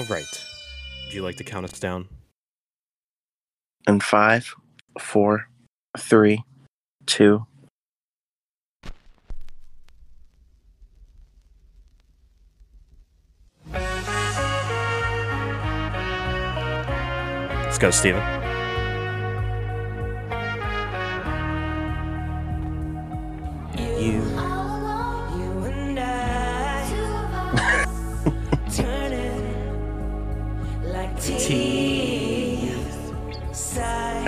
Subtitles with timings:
[0.00, 0.44] All right.
[1.04, 2.08] Would you like to count us down?
[3.86, 4.54] In five,
[4.98, 5.50] four,
[5.98, 6.42] three,
[7.04, 7.44] two.
[17.62, 18.49] Let's go, Steven.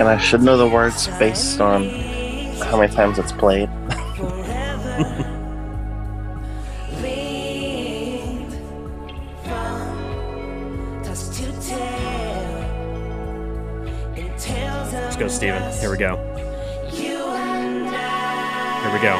[0.03, 1.87] And I should know the words based on
[2.59, 3.69] how many times it's played.
[7.01, 8.51] Linked
[9.45, 12.65] from touch to tail.
[14.17, 15.71] It tells Let's go, Steven.
[15.79, 16.17] Here we go.
[16.91, 18.81] you and I.
[18.83, 19.15] Here we go.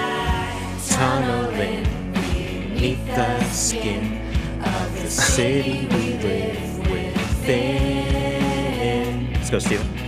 [0.98, 4.20] Tunneling beneath the skin
[4.62, 8.44] of the city we live within.
[9.32, 10.03] Let's go, Steven.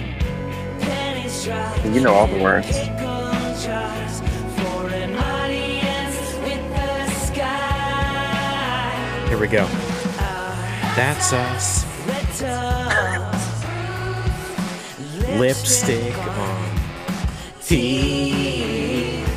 [1.45, 2.67] You know all the words.
[2.97, 4.23] Contrast
[4.57, 8.95] for an audience with the sky.
[9.29, 9.67] Here we go.
[10.95, 11.85] That's us.
[15.37, 16.79] Lipstick on
[17.61, 19.27] teeth.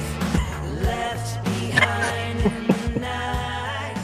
[0.83, 3.97] Left behind in the night.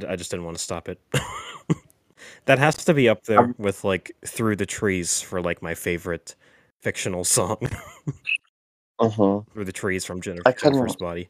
[0.08, 1.00] I, I just didn't want to stop it.
[2.44, 5.74] that has to be up there Um, with like "Through the Trees" for like my
[5.74, 6.36] favorite
[6.80, 7.58] fictional song.
[9.00, 9.40] Uh-huh.
[9.52, 11.28] "Through the Trees" from Jennifer, I Jennifer's Body.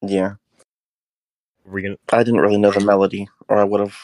[0.00, 0.34] Yeah.
[1.66, 1.96] We gonna?
[2.10, 3.96] I didn't really know the melody, or I would have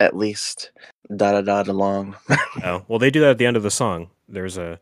[0.00, 0.72] at least
[1.16, 2.16] da da da along.
[2.64, 4.10] Oh, well, they do that at the end of the song.
[4.26, 4.80] There's a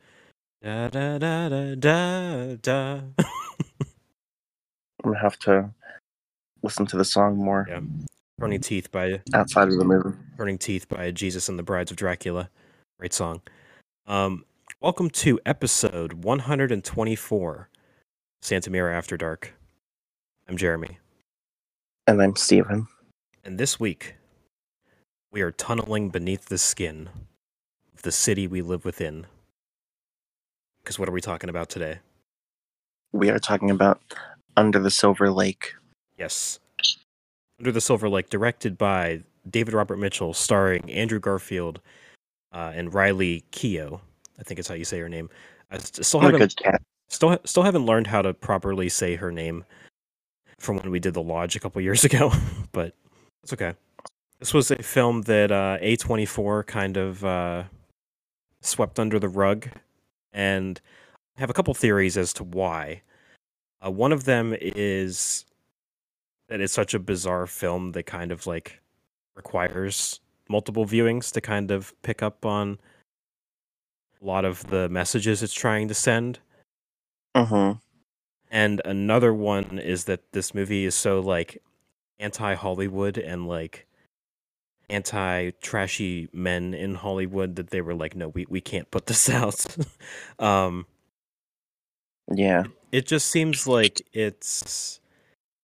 [0.62, 3.00] da da da da da da.
[3.18, 3.26] I'm
[5.02, 5.70] gonna have to
[6.62, 7.80] listen to the song more Yeah.
[8.40, 10.16] Turning Teeth by outside of the movie.
[10.36, 12.50] Turning Teeth by Jesus and the Brides of Dracula.
[12.98, 13.40] Great song.
[14.06, 14.44] Um,
[14.80, 17.68] welcome to episode 124,
[18.40, 19.54] Santa Mira After Dark.
[20.48, 20.98] I'm Jeremy,
[22.06, 22.88] And I'm Steven.
[23.44, 24.16] and this week
[25.30, 27.08] we are tunneling beneath the skin
[27.94, 29.26] of the city we live within.
[30.82, 32.00] Because what are we talking about today?
[33.12, 34.00] We are talking about
[34.56, 35.74] Under the Silver Lake.
[36.18, 36.58] Yes.
[37.62, 41.80] Under the Silver Lake, directed by David Robert Mitchell, starring Andrew Garfield
[42.52, 44.00] uh, and Riley Keough.
[44.40, 45.30] I think it's how you say her name.
[45.70, 46.60] I st- still What haven't
[47.08, 49.64] still still haven't learned how to properly say her name
[50.58, 52.32] from when we did the lodge a couple years ago,
[52.72, 52.96] but
[53.44, 53.74] it's okay.
[54.40, 57.62] This was a film that uh, A24 kind of uh,
[58.60, 59.68] swept under the rug,
[60.32, 60.80] and
[61.36, 63.02] I have a couple theories as to why.
[63.84, 65.44] Uh, one of them is
[66.52, 68.78] that it's such a bizarre film that kind of like
[69.34, 70.20] requires
[70.50, 72.78] multiple viewings to kind of pick up on
[74.20, 76.40] a lot of the messages it's trying to send.
[77.34, 77.78] Mm-hmm.
[78.50, 81.62] And another one is that this movie is so like
[82.18, 83.86] anti Hollywood and like
[84.90, 89.30] anti trashy men in Hollywood that they were like, no, we, we can't put this
[89.30, 89.64] out.
[90.38, 90.84] um,
[92.30, 92.64] Yeah.
[92.92, 95.00] it just seems like it's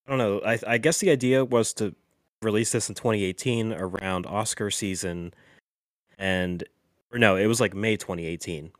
[0.08, 0.40] I don't know.
[0.40, 1.94] I I guess the idea was to
[2.40, 5.34] release this in 2018 around Oscar season
[6.18, 6.64] and
[7.12, 8.70] or no, it was like May 2018.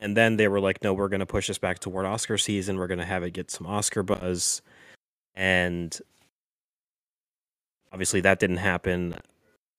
[0.00, 2.76] And then they were like, no, we're going to push this back toward Oscar season.
[2.76, 4.62] We're going to have it get some Oscar buzz.
[5.34, 5.96] And
[7.92, 9.16] obviously that didn't happen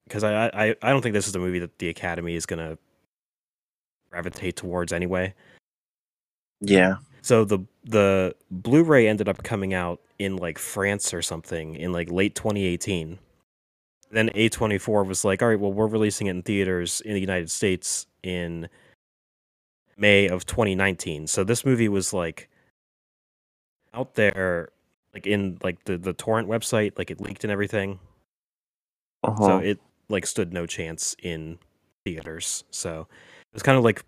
[0.06, 2.60] because I, I, I don't think this is a movie that the Academy is going
[2.60, 2.78] to
[4.10, 5.34] gravitate towards anyway.
[6.62, 6.98] Yeah.
[7.24, 12.12] So the the Blu-ray ended up coming out in like France or something in like
[12.12, 13.18] late 2018.
[14.12, 17.52] Then A24 was like, "All right, well, we're releasing it in theaters in the United
[17.52, 18.70] States in
[19.98, 22.48] May of 2019." So this movie was like
[23.94, 24.70] out there
[25.14, 28.00] like in like the the torrent website, like it leaked and everything.
[29.24, 29.46] Uh-huh.
[29.46, 29.80] So it
[30.10, 31.58] like stood no chance in
[32.06, 32.64] theaters.
[32.72, 34.04] So it was kind of like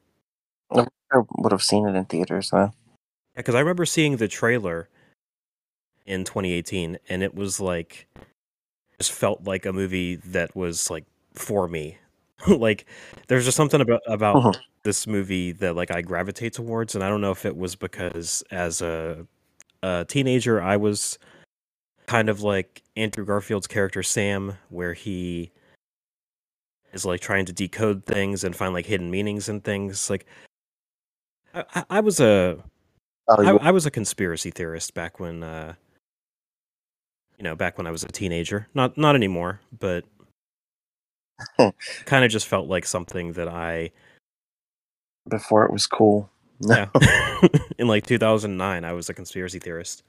[0.72, 0.86] I
[1.38, 2.72] would have seen it in theaters though.
[3.36, 4.88] Yeah, because I remember seeing the trailer
[6.06, 8.08] in 2018, and it was like,
[9.00, 11.98] just felt like a movie that was like for me.
[12.48, 12.86] like,
[13.28, 14.56] there's just something about about Mhm.
[14.84, 18.44] this movie that like I gravitate towards, and I don't know if it was because
[18.52, 19.26] as a,
[19.84, 21.18] a teenager I was
[22.08, 25.52] kind of like Andrew Garfield's character Sam, where he
[26.94, 30.10] is like trying to decode things and find like hidden meanings and things.
[30.10, 30.26] Like,
[31.54, 32.58] I, I- was a
[33.28, 35.74] I, I was a conspiracy theorist back when, uh,
[37.38, 38.68] you know, back when I was a teenager.
[38.74, 40.06] Not not anymore, but
[42.06, 43.92] kind of just felt like something that I
[45.30, 46.30] before it was cool.
[46.62, 46.88] No.
[47.02, 50.04] yeah in like 2009 I was a conspiracy theorist.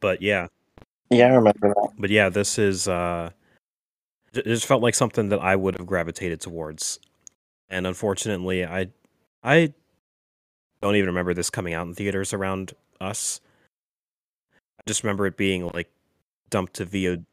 [0.00, 0.46] But yeah,
[1.10, 1.90] Yeah, I remember that.
[1.98, 3.28] but yeah, this is uh,
[4.32, 7.00] it just felt like something that I would have gravitated towards,
[7.68, 8.88] and unfortunately, I
[9.42, 9.74] I
[10.84, 13.40] don't even remember this coming out in theaters around us.
[14.52, 15.90] I just remember it being like
[16.50, 17.24] dumped to VOD.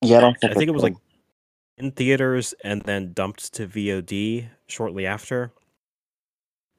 [0.00, 0.52] Yeah, I don't think.
[0.52, 0.94] I think it was like
[1.76, 5.52] in theaters and then dumped to VOD shortly after.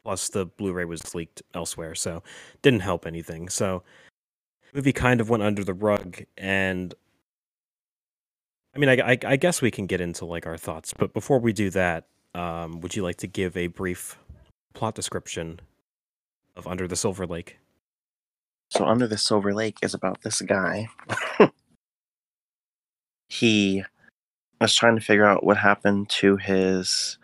[0.06, 2.24] Plus, the Blu-ray was leaked elsewhere, so
[2.62, 3.50] didn't help anything.
[3.50, 3.84] So,
[4.74, 6.94] movie kind of went under the rug, and
[8.74, 11.40] I mean, I, I, I guess we can get into like our thoughts, but before
[11.40, 14.18] we do that, um, would you like to give a brief
[14.76, 15.60] plot description
[16.56, 17.58] of Under the Silver Lake?
[18.70, 20.88] So under the Silver Lake is about this guy.
[23.30, 23.84] he
[24.60, 27.18] was trying to figure out what happened to his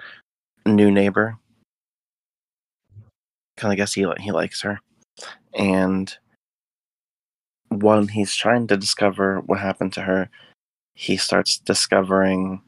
[0.65, 1.37] new neighbor.
[3.57, 4.79] Kind of guess he he likes her,
[5.53, 6.15] and
[7.69, 10.29] when he's trying to discover what happened to her,
[10.95, 12.61] he starts discovering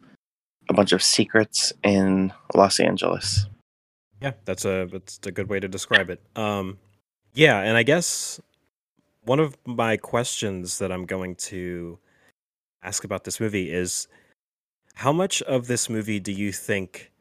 [0.69, 3.47] a bunch of secrets in Los Angeles.
[4.23, 6.21] Yeah, that's a that's a good way to describe it.
[6.37, 6.79] Um,
[7.33, 8.39] yeah, and I guess
[9.25, 11.99] one of my questions that I'm going to
[12.83, 14.07] ask about this movie is
[14.95, 17.11] how much of this movie do you think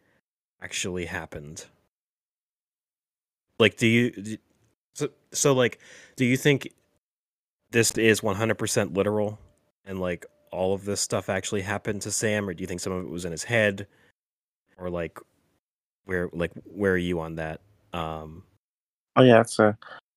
[0.62, 1.66] actually happened?
[3.58, 4.38] Like, do you
[4.94, 5.80] so so like
[6.14, 6.72] do you think
[7.72, 9.40] this is 100% literal
[9.86, 12.92] and like all of this stuff actually happened to Sam, or do you think some
[12.92, 13.88] of it was in his head,
[14.78, 15.18] or like
[16.04, 17.60] where like where are you on that?
[17.92, 18.44] Um,
[19.16, 19.76] Oh yeah, that's a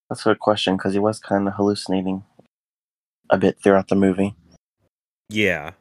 [0.09, 2.23] that's a good question because he was kind of hallucinating
[3.29, 4.35] a bit throughout the movie.
[5.29, 5.71] yeah.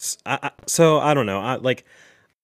[0.00, 1.40] S- I, I- so I don't know.
[1.40, 1.84] I like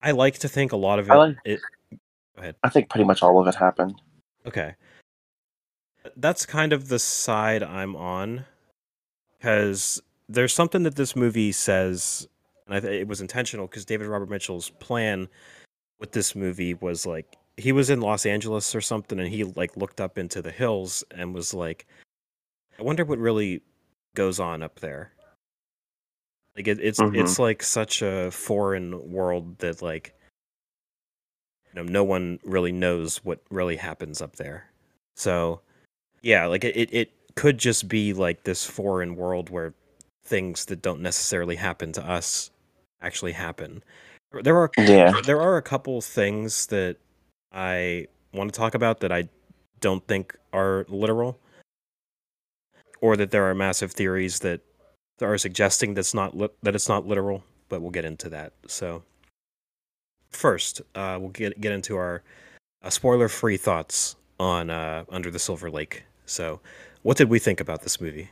[0.02, 1.12] I like to think a lot of it.
[1.12, 1.60] I like- it
[1.90, 1.98] go
[2.42, 2.56] ahead.
[2.62, 4.00] I think pretty much all of it happened.
[4.46, 4.74] Okay.
[6.16, 8.44] That's kind of the side I'm on
[9.38, 12.28] because there's something that this movie says,
[12.66, 15.28] and I th- it was intentional because David Robert Mitchell's plan
[15.98, 19.76] with this movie was like he was in Los Angeles or something, and he like
[19.76, 21.86] looked up into the hills and was like,
[22.78, 23.62] "I wonder what really
[24.14, 25.12] goes on up there."
[26.56, 27.16] Like it, it's Mhm.
[27.16, 30.14] it's like such a foreign world that like
[31.68, 34.70] you know no one really knows what really happens up there.
[35.16, 35.60] So
[36.22, 39.74] yeah, like it, it could just be like this foreign world where
[40.24, 42.50] things that don't necessarily happen to us
[43.02, 43.82] actually happen.
[44.42, 45.20] There are Yeah.
[45.24, 46.96] there are a couple things that
[47.52, 49.28] I want to talk about that I
[49.80, 51.38] don't think are literal,
[53.00, 54.60] or that there are massive theories that
[55.20, 57.44] are suggesting that's not li- that it's not literal.
[57.68, 58.52] But we'll get into that.
[58.66, 59.02] So
[60.30, 62.22] first, uh, we'll get get into our
[62.82, 66.04] uh, spoiler-free thoughts on uh, Under the Silver Lake.
[66.26, 66.60] So,
[67.02, 68.30] what did we think about this movie?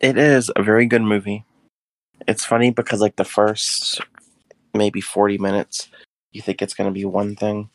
[0.00, 1.44] It is a very good movie.
[2.28, 4.00] It's funny because like the first
[4.76, 5.88] maybe 40 minutes
[6.32, 7.70] you think it's going to be one thing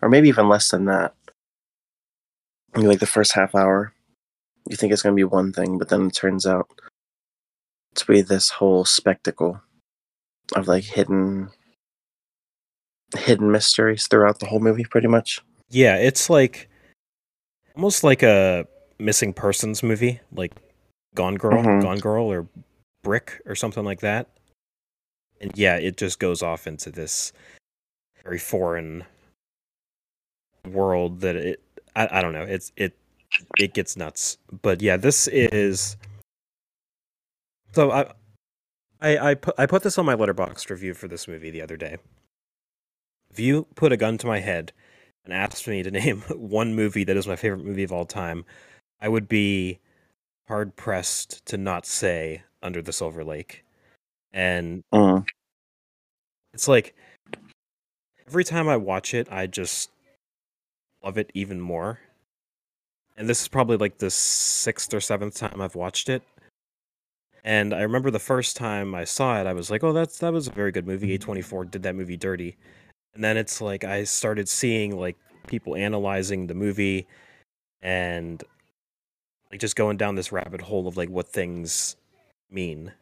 [0.00, 1.14] or maybe even less than that.
[2.74, 3.92] Maybe like the first half hour
[4.68, 6.68] you think it's going to be one thing but then it turns out
[7.94, 9.60] to be this whole spectacle
[10.54, 11.50] of like hidden
[13.16, 15.40] hidden mysteries throughout the whole movie pretty much.
[15.70, 16.68] Yeah, it's like
[17.76, 18.66] almost like a
[18.98, 20.52] missing persons movie, like
[21.14, 21.82] Gone Girl, Mhm.
[21.82, 22.46] Gone Girl, or
[23.02, 24.28] Brick, or something like that.
[25.42, 27.32] And yeah, it just goes off into this
[28.22, 29.04] very foreign
[30.64, 31.60] world that it.
[31.96, 32.44] I, I don't know.
[32.44, 32.96] It's it
[33.58, 34.38] it gets nuts.
[34.62, 35.96] But yeah, this is.
[37.72, 38.12] So I.
[39.00, 41.76] I, I put I put this on my Letterboxd review for this movie the other
[41.76, 41.96] day.
[43.32, 44.72] If you put a gun to my head
[45.24, 48.44] and asked me to name one movie that is my favorite movie of all time,
[49.00, 49.80] I would be
[50.46, 53.61] hard pressed to not say Under the Silver Lake.
[54.32, 55.26] And Mm.
[56.54, 56.94] it's like
[58.26, 59.90] every time I watch it, I just
[61.02, 62.00] love it even more.
[63.16, 66.22] And this is probably like the sixth or seventh time I've watched it.
[67.44, 70.32] And I remember the first time I saw it, I was like, "Oh, that's that
[70.32, 71.18] was a very good movie.
[71.18, 72.56] A24 did that movie dirty."
[73.14, 77.06] And then it's like I started seeing like people analyzing the movie
[77.82, 78.42] and
[79.50, 81.96] like just going down this rabbit hole of like what things
[82.50, 82.92] mean.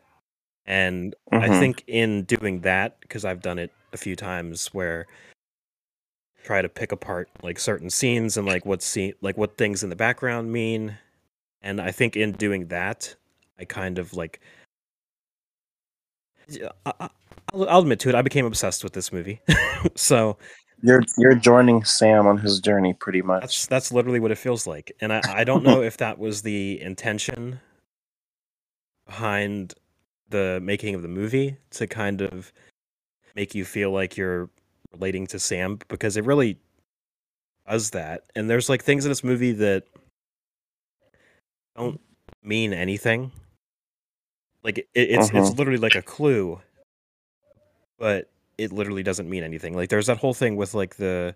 [0.67, 1.59] And I Mhm.
[1.59, 5.07] think in doing that, because I've done it a few times where
[6.45, 9.90] try to pick apart like certain scenes and like what scene like what things in
[9.90, 10.97] the background mean.
[11.62, 13.14] And I think in doing that,
[13.59, 14.40] I kind of like
[16.87, 17.11] I, I-
[17.52, 18.14] I'll, I'll admit to it.
[18.14, 19.40] I became obsessed with this movie.
[19.97, 20.38] so
[20.83, 23.43] You're you're joining Sam on his journey pretty much.
[23.43, 24.93] that's that's literally what it feels like.
[25.00, 27.61] And I, I don't know if that was the intention
[29.07, 29.75] behind
[30.30, 32.52] the making of the movie to kind of
[33.37, 34.49] make you feel like you're
[34.92, 36.56] relating to Sam because it really
[37.68, 38.25] does that.
[38.34, 39.84] And there's like things in this movie that
[41.76, 42.00] don't
[42.42, 43.30] mean anything.
[44.62, 45.58] Like it, it's it's Mhm.
[45.58, 46.60] literally like a clue,
[47.99, 49.75] but it literally doesn't mean anything.
[49.75, 51.34] Like there's that whole thing with like the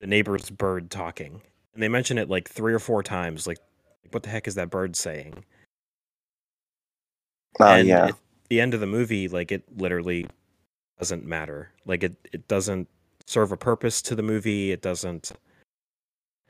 [0.00, 1.42] the neighbor's bird talking,
[1.74, 3.46] and they mention it like three or four times.
[3.46, 3.58] Like,
[4.12, 5.44] what the heck is that bird saying?
[7.58, 8.06] Oh and yeah.
[8.06, 8.14] at
[8.50, 10.26] the end of the movie, like it literally
[10.98, 11.72] doesn't matter.
[11.86, 12.88] Like it, it doesn't
[13.26, 14.72] serve a purpose to the movie.
[14.72, 15.32] It doesn't,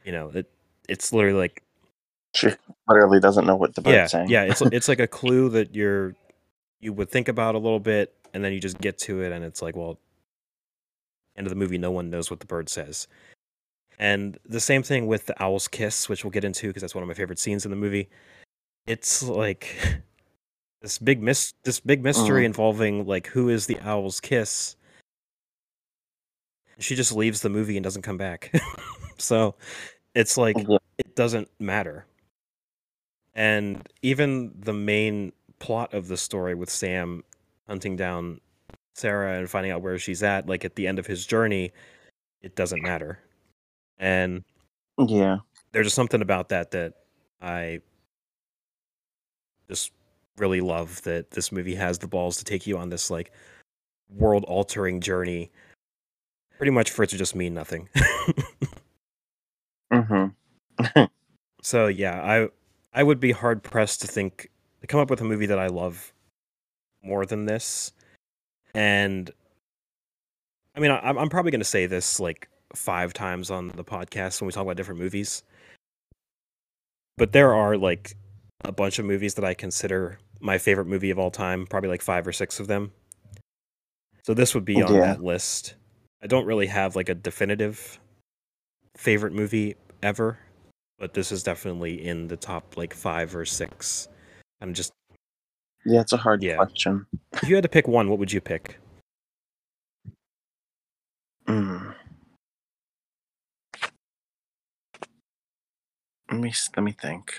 [0.05, 0.51] you know, it
[0.89, 1.63] it's literally like
[2.35, 2.51] She
[2.89, 4.29] literally doesn't know what the bird's yeah, saying.
[4.29, 4.43] yeah.
[4.45, 6.15] It's it's like a clue that you're
[6.81, 9.45] you would think about a little bit, and then you just get to it, and
[9.45, 9.99] it's like, well,
[11.37, 13.07] end of the movie, no one knows what the bird says.
[13.99, 17.03] And the same thing with the owl's kiss, which we'll get into because that's one
[17.03, 18.09] of my favorite scenes in the movie.
[18.87, 19.77] It's like
[20.81, 22.47] this big mis- this big mystery Mhm.
[22.47, 24.77] involving like who is the owl's kiss.
[26.79, 28.51] She just leaves the movie and doesn't come back.
[29.19, 29.55] so
[30.15, 30.79] it's like Yeah.
[30.99, 32.07] it doesn't matter.
[33.35, 37.23] And even the main plot of the story with Sam
[37.69, 38.41] hunting down
[38.95, 41.73] Sarah and finding out where she's at, like at the end of his journey,
[42.43, 43.21] it doesn't matter.
[43.99, 44.43] And
[44.99, 45.39] Yeah.
[45.73, 46.95] there's just something about that that
[47.43, 47.81] I
[49.69, 49.93] just
[50.39, 53.33] really love that this movie has the balls to take you on this like
[54.09, 55.51] world altering journey
[56.59, 57.89] pretty much for it to just mean nothing.
[59.93, 61.05] Mm-hmm.
[61.63, 62.49] so yeah, I
[62.93, 64.49] I would be hard pressed to think
[64.81, 66.13] to come up with a movie that I love
[67.03, 67.93] more than this.
[68.73, 69.31] And
[70.77, 74.41] I mean, I, I'm probably going to say this like five times on the podcast
[74.41, 75.43] when we talk about different movies.
[77.17, 78.17] But there are like
[78.63, 82.03] a bunch of movies that I consider my favorite movie of all time, probably like
[82.03, 82.93] five or six of them.
[84.23, 85.01] So this would be on Yeah.
[85.01, 85.75] that list.
[86.23, 87.99] I don't really have like a definitive
[88.97, 90.39] favorite movie ever,
[90.99, 94.09] but this is definitely in the top like five or six.
[94.61, 94.93] I'm just
[95.87, 96.57] Yeah, it's a hard Yeah.
[96.57, 97.07] question.
[97.43, 98.79] if you had to pick one, what would you pick?
[101.47, 101.95] Mm.
[106.31, 107.33] Let me let me think.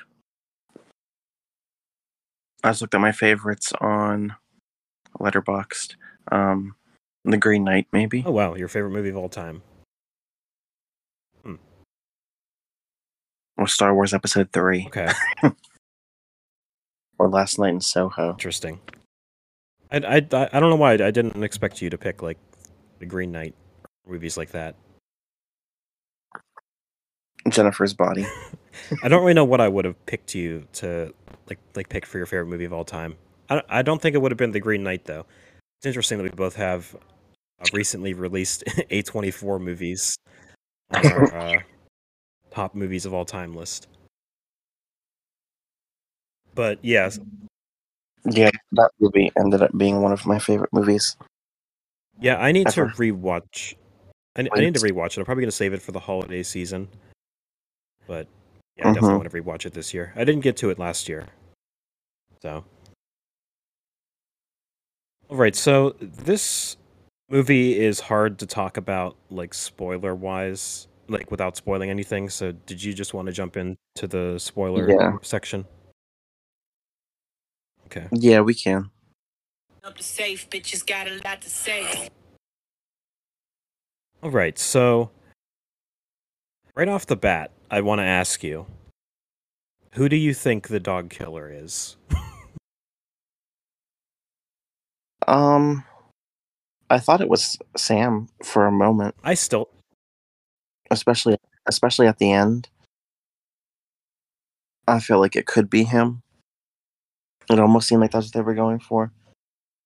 [2.64, 4.36] I just looked at my favorites on
[5.20, 5.96] Letterboxd.
[6.32, 6.76] Um,
[7.26, 8.24] The Green Knight, maybe.
[8.26, 9.62] Oh wow, your favorite movie of all time.
[11.44, 11.56] Hmm.
[13.58, 15.10] or Star Wars Episode Three, Okay,
[17.20, 18.32] or Last Night in Soho.
[18.32, 18.80] interesting.
[19.92, 22.38] I, I, I don't know why I didn't expect you to pick like
[23.00, 23.56] the Green Knight
[24.08, 24.76] movies like that.
[27.50, 28.26] Jennifer's Body.
[29.04, 31.14] I don't really know what I would have picked you to
[31.52, 33.16] like like pick for your favorite movie of all time.
[33.50, 35.26] I don't, I don't think it would have been The Green Knight though.
[35.80, 36.96] It's interesting that we both have
[37.62, 40.16] uh, recently released A24 movies
[40.92, 41.62] on our uh,
[42.52, 43.88] top movies of all time list.
[46.56, 47.20] But yes,
[48.26, 51.18] Yeah, that movie ended up being one of my favorite movies.
[52.22, 53.76] yeah, I need to rewatch.
[54.38, 55.20] I, I need to rewatch it.
[55.20, 56.88] I'm probably gonna save it for the holiday season.
[58.08, 58.28] But
[58.78, 59.18] yeah, I definitely Mhm.
[59.18, 60.14] want to rewatch it this year.
[60.16, 61.28] I didn't get to it last year,
[62.42, 62.64] so.
[65.30, 66.76] All right, so this
[67.30, 72.30] movie is hard to talk about, like spoiler wise, like without spoiling anything.
[72.30, 75.18] So, did you just want to jump into the spoiler Yeah.
[75.22, 75.66] section?
[77.86, 78.08] Okay.
[78.12, 78.90] Yeah, we can.
[79.84, 82.10] Up the safe, bitches got a lot to say.
[84.22, 85.10] All right, so
[86.76, 88.66] right off the bat, I want to ask you
[89.94, 91.98] who do you think the dog killer is?
[95.28, 95.84] Um,
[96.90, 99.70] I thought it was Sam for a moment, I still
[100.92, 102.70] especially especially at the end.
[104.88, 106.22] I feel like it could be him.
[107.50, 109.12] It almost seemed like that's what they were going for,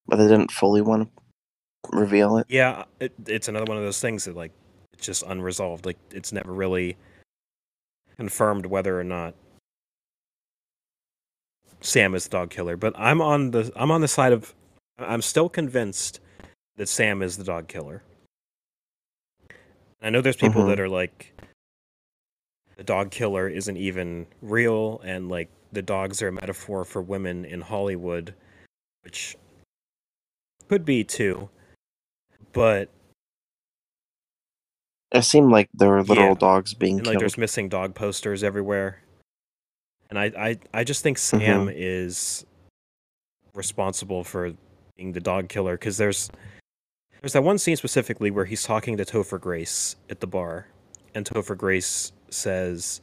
[0.07, 2.47] but they didn't fully want to reveal it.
[2.49, 4.51] Yeah, it, it's another one of those things that like
[4.93, 5.85] it's just unresolved.
[5.85, 6.97] Like it's never really
[8.17, 9.35] confirmed whether or not
[11.85, 14.53] Sam is the dog killer, but I'm on the I'm on the side of
[14.97, 16.19] I'm still convinced
[16.77, 18.01] that Sam is the dog killer.
[20.01, 20.67] I know there's people Mhm.
[20.69, 21.31] that are like
[22.75, 27.45] the dog killer isn't even real and like the dogs are a metaphor for women
[27.45, 28.33] in Hollywood,
[29.03, 29.35] which
[30.67, 31.49] could be too.
[32.51, 32.89] But
[35.11, 36.33] It seemed like there were literal Yeah.
[36.39, 37.21] dogs being and like killed.
[37.21, 39.01] there's missing dog posters everywhere.
[40.09, 41.73] And I I, I just think Sam Mhm.
[41.75, 42.45] is
[43.53, 44.53] responsible for
[44.97, 46.29] being the dog killer because there's
[47.21, 50.67] there's that one scene specifically where he's talking to Topher Grace at the bar,
[51.15, 53.01] and Topher Grace says,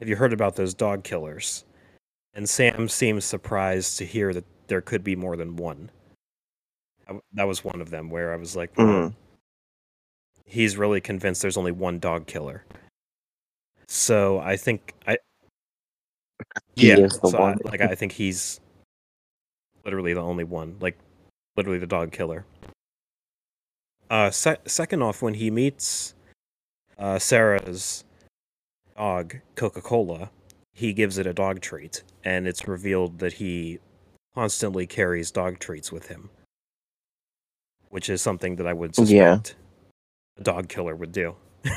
[0.00, 1.64] "Have you heard about those dog killers?"
[2.34, 5.90] And Sam seems surprised to hear that there could be more than one.
[7.32, 9.14] That was one of them where I was like, "Wow, Mhm.
[10.46, 12.64] he's really convinced there's only one dog killer."
[13.88, 15.18] So I think I
[16.76, 18.60] yeah, is the so I- like I think he's
[19.84, 20.96] literally the only one, like
[21.56, 22.44] literally the dog killer.
[24.08, 26.14] Uh, se- second off, when he meets
[26.98, 28.04] uh, Sarah's
[28.96, 30.30] dog Coca Cola,
[30.74, 33.78] he gives it a dog treat, and it's revealed that he
[34.34, 36.28] constantly carries dog treats with him,
[37.90, 39.36] which is something that I would Yeah.
[39.36, 39.54] suspect
[40.38, 41.36] a dog killer would do.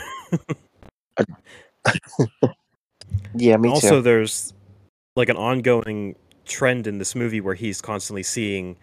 [3.35, 4.01] Yeah, me also, too.
[4.01, 4.53] there's
[5.15, 8.75] like an ongoing trend in this movie where he's constantly seeing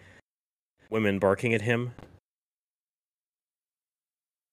[0.89, 1.93] women barking at him.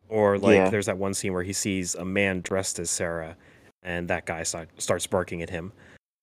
[0.09, 0.71] Or like Yeah.
[0.71, 3.37] there's that one scene where he sees a man dressed as Sarah
[3.83, 5.73] and that guy start, starts barking at him.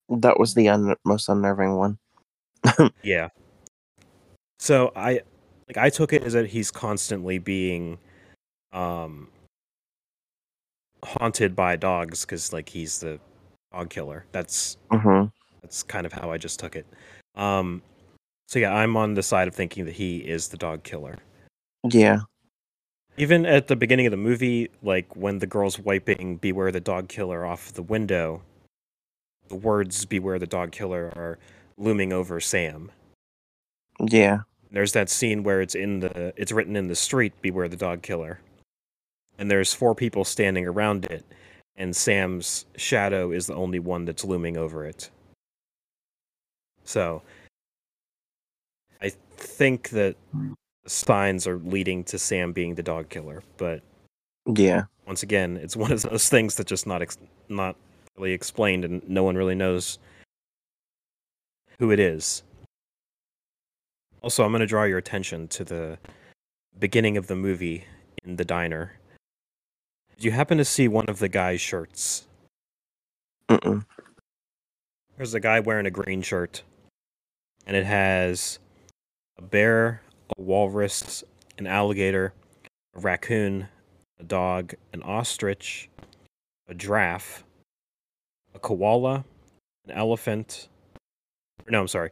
[0.10, 1.98] That was the un- most unnerving one.
[3.04, 3.30] Yeah.
[4.60, 5.22] So I
[5.68, 7.98] like I took it as that he's constantly being
[8.74, 9.28] um
[11.04, 13.20] haunted by dogs cuz like he's the
[13.76, 14.26] dog killer.
[14.32, 15.26] That's hmm
[15.62, 16.86] That's kind of how I just took it.
[17.36, 17.82] Um,
[18.48, 21.18] so yeah, I'm on the side of thinking that he is the dog killer.
[21.84, 22.20] Yeah.
[23.18, 27.08] Even at the beginning of the movie, like when the girl's wiping "Beware the dog
[27.10, 28.42] killer" off the window,
[29.48, 31.38] the words "Beware the dog killer" are
[31.78, 32.92] looming over Sam.
[34.00, 34.40] Yeah.
[34.72, 38.02] There's that scene where it's in the it's written in the street "Beware the dog
[38.02, 38.40] killer,"
[39.38, 41.24] and there's four people standing around it,
[41.78, 45.10] and Sam's shadow is the only one that's looming over it.
[46.84, 47.22] So,
[49.02, 50.16] I think that
[50.84, 53.82] the signs are leading to Sam being the dog killer, but
[54.46, 54.84] Yeah.
[55.08, 57.18] once again, it's one of those things that just not ex-
[57.50, 57.76] not
[58.18, 60.00] really explained, and no one really knows
[61.80, 62.44] who it is.
[64.22, 66.00] Also, I'm going to draw your attention to the
[66.80, 67.84] beginning of the movie
[68.24, 68.94] in the diner.
[70.16, 72.26] Did you happen to see one of the guy's shirts?
[73.50, 73.86] Mm-mm.
[75.18, 76.64] There's a guy wearing a green shirt,
[77.66, 78.60] and it has
[79.38, 80.02] a bear,
[80.38, 81.24] a walrus,
[81.58, 82.34] an alligator,
[82.96, 83.68] a raccoon,
[84.20, 85.90] a dog, an ostrich,
[86.68, 87.44] a giraffe,
[88.54, 89.26] a koala,
[89.86, 90.70] an elephant.
[91.70, 92.12] No, I'm sorry.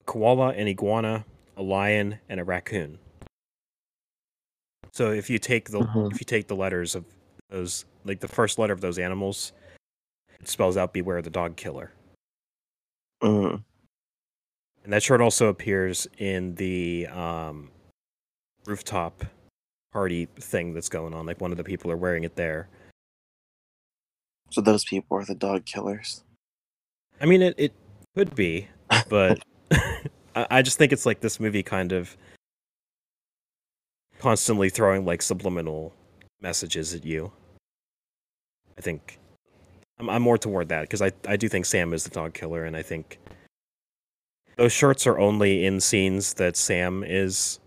[0.00, 1.24] A koala, an iguana,
[1.56, 2.98] a lion, and a raccoon.
[4.92, 6.12] So if you take the Mhm.
[6.12, 7.04] if you take the letters of
[7.50, 9.52] those like the first letter of those animals,
[10.40, 11.92] it spells out beware the dog killer.
[13.22, 13.62] Mm.
[14.84, 17.70] And that shirt also appears in the um,
[18.66, 19.24] rooftop
[19.92, 21.26] party thing that's going on.
[21.26, 22.68] Like one of the people are wearing it there.
[24.50, 26.22] So those people are the dog killers.
[27.20, 27.72] I mean, it, it
[28.16, 28.68] could be,
[29.08, 29.42] but
[30.34, 32.16] I just think it's like this movie kind of
[34.20, 35.92] constantly throwing like subliminal
[36.40, 37.32] messages at you.
[38.76, 39.18] I think
[39.98, 42.64] I'm, I'm more toward that because I, I do think Sam is the dog killer,
[42.64, 43.18] and I think
[44.56, 47.58] those shirts are only in scenes that Sam is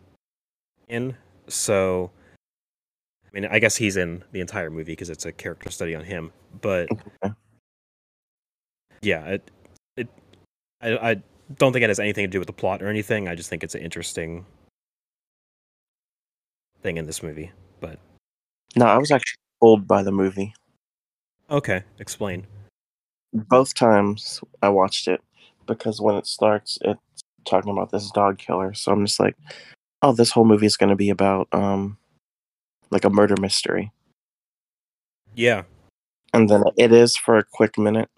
[0.88, 1.15] in.
[1.47, 2.12] So,
[3.25, 6.03] I mean, I guess he's in the entire movie because it's a character study on
[6.03, 6.31] him.
[6.62, 6.89] But
[7.23, 7.34] Okay.
[9.01, 9.51] yeah, it,
[9.97, 10.07] it,
[10.81, 11.21] I, I
[11.57, 13.27] don't think it has anything to do with the plot or anything.
[13.27, 14.45] I just think it's an interesting
[16.81, 17.51] thing in this movie.
[17.79, 17.99] But
[18.75, 20.53] No, I was actually fooled by the movie.
[21.49, 22.47] okay, explain.
[23.34, 25.21] Both times I watched it
[25.67, 26.99] because when it starts, it's
[27.45, 28.73] talking about this dog killer.
[28.73, 29.36] So I'm just like,
[30.01, 31.97] oh, this whole movie is going to be about um,
[32.89, 33.91] like a murder mystery.
[35.36, 35.63] Yeah,
[36.34, 38.10] And then it is for a quick minute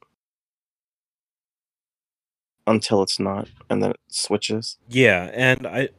[2.66, 4.78] until it's not, and then it switches.
[4.90, 5.90] yeah, and I.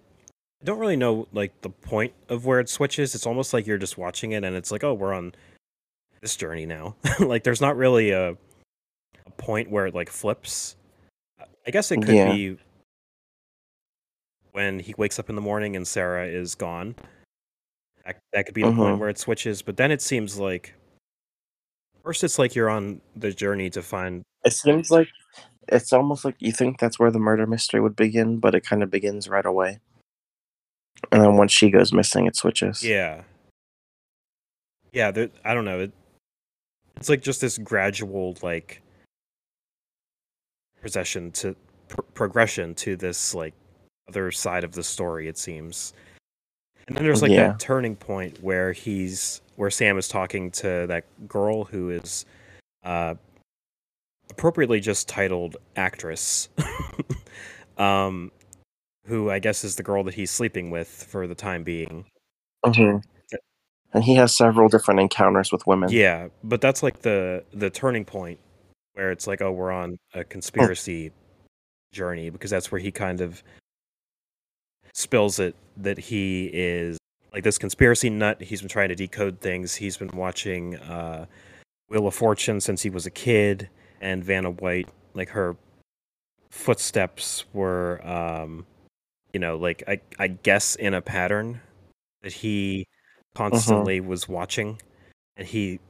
[0.64, 3.14] I don't really know like the point of where it switches.
[3.14, 5.34] It's almost like you're just watching it and it's like, oh, we're on
[6.22, 6.96] this journey now.
[7.20, 10.76] like there's not really a a point where it like flips.
[11.66, 12.32] I guess it could Yeah.
[12.32, 12.56] be
[14.52, 16.94] when he wakes up in the morning and Sarah is gone.
[18.06, 19.00] That, that could be the point Mhm.
[19.00, 19.60] where it switches.
[19.60, 20.72] But then it seems like
[22.02, 25.08] first it's like you're on the journey to find It seems like
[25.68, 28.82] it's almost like you think that's where the murder mystery would begin, but it kind
[28.82, 29.80] of begins right away.
[31.12, 32.82] And then once she goes missing, it switches.
[32.82, 33.22] Yeah.
[34.92, 35.80] Yeah, there, I don't know.
[35.80, 35.92] It,
[36.96, 38.80] it's like just this gradual like
[40.80, 41.56] procession to
[41.88, 43.54] pr- progression to this like
[44.08, 45.94] other side of the story it seems.
[46.86, 47.48] And then there's like Yeah.
[47.48, 52.26] that turning point where he's where Sam is talking to that girl who is
[52.84, 53.14] uh
[54.30, 56.48] appropriately just titled actress.
[57.78, 58.30] um
[59.06, 62.06] who I guess is the girl that he's sleeping with for the time being.
[62.64, 62.96] hmm
[63.92, 65.90] And he has several different encounters with women.
[65.90, 68.40] Yeah, but that's like the the turning point
[68.94, 71.12] where it's like, oh, we're on a conspiracy
[71.92, 73.42] journey because that's where he kind of
[74.94, 76.98] spills it that he is
[77.32, 78.40] like this conspiracy nut.
[78.40, 79.74] He's been trying to decode things.
[79.74, 81.26] He's been watching uh,
[81.88, 83.68] Wheel of Fortune since he was a kid,
[84.00, 85.56] and Vanna White, like her
[86.50, 88.66] footsteps were, um,
[89.34, 91.60] you know, like I I guess in a pattern
[92.22, 92.86] that he
[93.34, 94.80] constantly was watching,
[95.36, 95.80] and he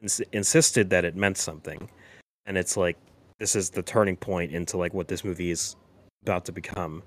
[0.00, 1.90] ins- insisted that it meant something,
[2.46, 2.96] and it's like
[3.40, 5.74] this is the turning point into like what this movie is
[6.22, 7.02] about to become,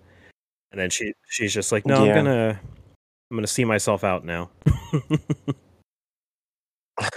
[0.71, 2.11] and then she she's just like, no, Yeah.
[2.11, 2.59] I'm gonna
[3.31, 4.49] I'm gonna see myself out now.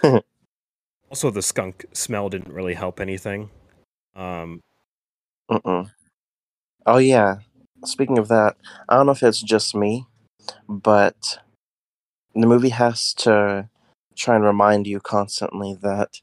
[1.11, 3.51] also, the skunk smell didn't really help anything.
[4.15, 4.61] Um,
[5.51, 5.91] Mm-mm.
[6.87, 7.39] Oh yeah.
[7.85, 8.57] Speaking of that,
[8.89, 10.07] I don't know if it's just me,
[10.69, 11.39] but
[12.35, 13.69] the movie has to
[14.15, 16.21] try and remind you constantly that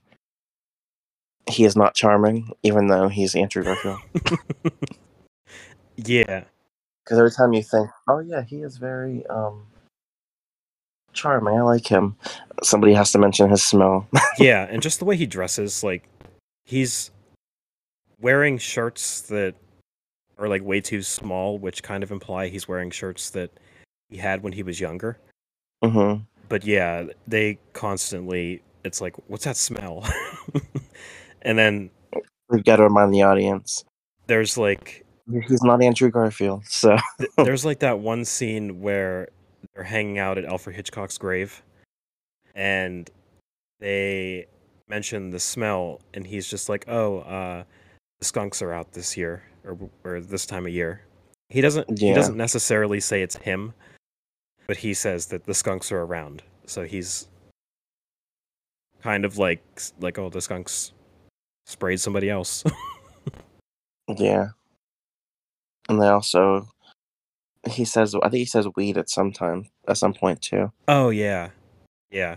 [1.50, 4.00] he is not charming, even though he's Andrew Garfield.
[5.98, 6.46] yeah,
[7.04, 9.68] Because every time you think, "Oh yeah, he is very um
[11.12, 11.58] charming.
[11.58, 12.16] I like him,"
[12.62, 14.08] somebody has to mention his smell.
[14.38, 16.08] yeah, and just the way he dresses, like
[16.66, 17.12] he's
[18.20, 19.56] wearing shirts that
[20.38, 23.52] are like way too small, which kind of imply he's wearing shirts that
[24.10, 25.18] he had when he was younger.
[25.84, 26.16] hmm
[26.50, 30.06] But yeah, they constantly it's like, what's that smell?
[31.42, 31.90] and then
[32.50, 33.84] We've got to remind the audience
[34.28, 35.06] there's like
[35.48, 36.66] he's not Andrew Garfield.
[36.66, 36.98] So
[37.38, 39.30] there's like that one scene where
[39.74, 41.64] they're hanging out at Alfred Hitchcock's grave
[42.54, 43.10] and
[43.80, 44.46] they
[44.88, 47.64] mention the smell and he's just like, "Oh, uh
[48.20, 51.02] the skunks are out this year or or this time of year."
[51.50, 53.74] He doesn't he doesn't necessarily say it's him,
[54.68, 56.42] but he says that the skunks are around.
[56.66, 57.28] So he's
[59.02, 59.62] kind of like
[60.00, 60.94] like oh, the skunks
[61.66, 62.64] sprayed somebody else.
[64.18, 64.50] yeah,
[65.90, 66.68] and they also
[67.70, 71.10] he says I think he says weed at some time at some point too, oh
[71.10, 71.50] yeah.
[72.10, 72.36] Yeah.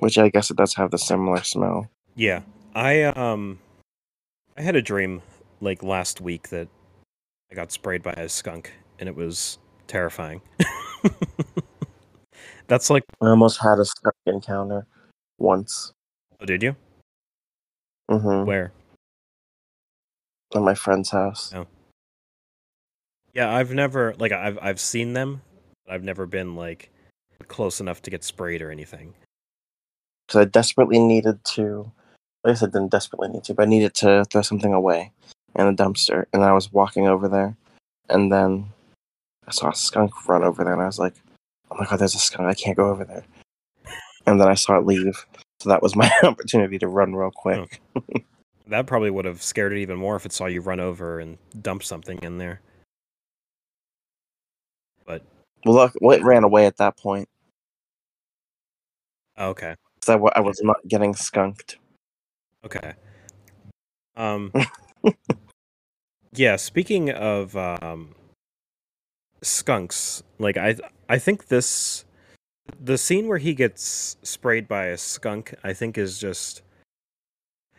[0.00, 1.88] which I guess it does have the similar smell.
[2.16, 2.42] Yeah,
[2.74, 3.60] I um,
[4.56, 5.22] I had a dream
[5.60, 6.68] like last week that
[7.50, 10.40] I got sprayed by a skunk, and it was terrifying.
[12.66, 14.86] That's like, I almost had a skunk encounter
[15.38, 15.92] once.
[16.40, 16.76] oh, did you?
[18.10, 18.72] hmm Where?
[20.54, 21.52] At my friend's house.
[21.54, 21.66] Oh.
[23.34, 25.42] Yeah, I've never like I've I've seen them,
[25.86, 26.90] but I've never been like
[27.48, 29.14] close enough to get sprayed or anything.
[30.26, 31.90] because I desperately needed to.
[32.44, 35.12] I guess I didn't desperately need to, but I needed to throw something away
[35.58, 37.56] in a dumpster, and I was walking over there,
[38.08, 38.66] and then
[39.46, 41.14] I saw a skunk run over there, and I was like,
[41.70, 42.48] "Oh my god, there's a skunk!
[42.48, 43.24] I can't go over there."
[44.26, 45.24] And then I saw it leave,
[45.60, 47.80] so that was my opportunity to run real quick.
[48.68, 51.38] That probably would have scared it even more if it saw you run over and
[51.62, 52.60] dump something in there.
[55.06, 55.22] But
[55.64, 57.28] Well, look, well, it ran away at that point.
[59.38, 59.74] Okay.
[60.02, 61.78] So I was not getting skunked.
[62.64, 62.92] okay.
[64.16, 64.52] Um,
[66.32, 66.56] yeah.
[66.56, 68.14] Speaking of um,
[69.42, 70.76] skunks, like I,
[71.08, 72.04] I think this,
[72.80, 76.62] the scene where he gets sprayed by a skunk, I think is just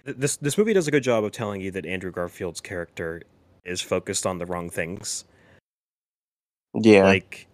[0.04, 0.38] this.
[0.38, 3.22] This movie does a good job of telling you that Andrew Garfield's character
[3.66, 5.26] is focused on the wrong things.
[6.74, 7.48] Yeah, like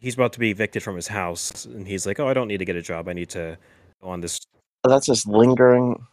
[0.00, 2.58] he's about to be evicted from his house and he's like oh i don't need
[2.58, 3.56] to get a job i need to
[4.02, 4.38] go on this
[4.86, 6.06] that's just lingering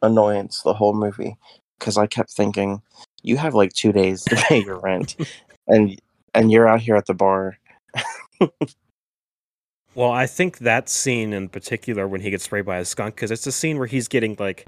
[0.00, 1.36] annoyance the whole movie
[1.78, 2.82] because I kept thinking,
[3.26, 5.16] you have like two days to pay your rent,
[5.66, 6.00] and
[6.34, 7.58] and you're out here at the bar.
[9.94, 13.30] well i think that scene in particular when he gets sprayed by a skunk because
[13.30, 14.66] it's a scene where he's getting like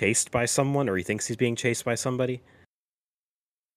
[0.00, 2.40] chased by someone or he thinks he's being chased by somebody.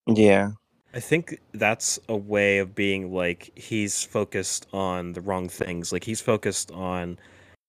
[0.08, 0.52] Yeah.
[0.94, 5.92] I think that's a way of being like he's focused on the wrong things.
[5.92, 7.18] Like he's focused on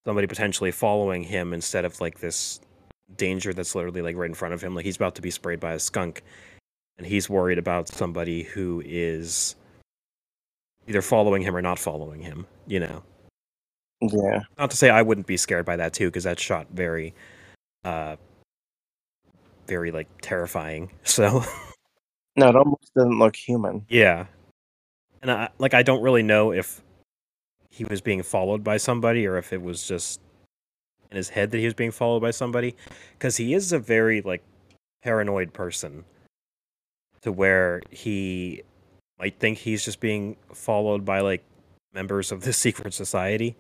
[0.04, 2.60] somebody potentially following him instead of like this
[3.16, 4.74] danger that's literally like right in front of him.
[4.74, 6.22] Like he's about to be sprayed by a skunk
[6.98, 9.56] and he's worried about somebody who is
[10.86, 13.02] either following him or not following him, you know.
[14.00, 14.40] Yeah.
[14.58, 17.14] Not to say I wouldn't be scared by that too because that shot very
[17.84, 18.16] uh
[19.66, 20.90] very like terrifying.
[21.04, 21.42] So
[22.36, 23.86] No, it almost doesn't look human.
[23.88, 24.26] Yeah.
[25.22, 26.82] And I like I don't really know if
[27.70, 30.20] he was being followed by somebody or if it was just
[31.14, 32.74] in his head that he was being followed by somebody
[33.18, 34.42] cuz he is a very like
[35.02, 36.04] paranoid person
[37.22, 38.62] to where he
[39.18, 41.44] might think he's just being followed by like
[41.92, 43.56] members of the secret society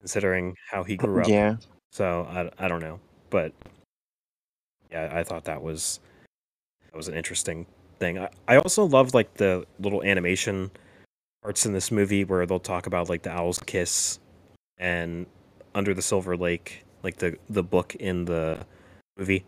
[0.00, 1.28] considering how he grew up.
[1.28, 1.56] Yeah.
[1.90, 3.52] So I I don't know, but
[4.90, 6.00] yeah, I thought that was
[6.84, 7.66] that was an interesting
[7.98, 8.18] thing.
[8.18, 10.70] I, I also love like the little animation
[11.42, 14.18] parts in this movie where they'll talk about like the owl's kiss
[14.78, 15.26] and
[15.74, 18.64] under the silver lake, like the the book in the
[19.16, 19.44] movie.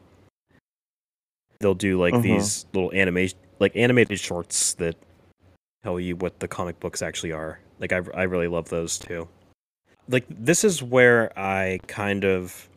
[1.61, 2.23] They'll do like Mhm.
[2.23, 4.97] these little animation like animated shorts that
[5.85, 7.61] tell you what the comic books actually are.
[7.79, 9.29] Like I I really love those too.
[10.09, 12.69] Like this is where I kind of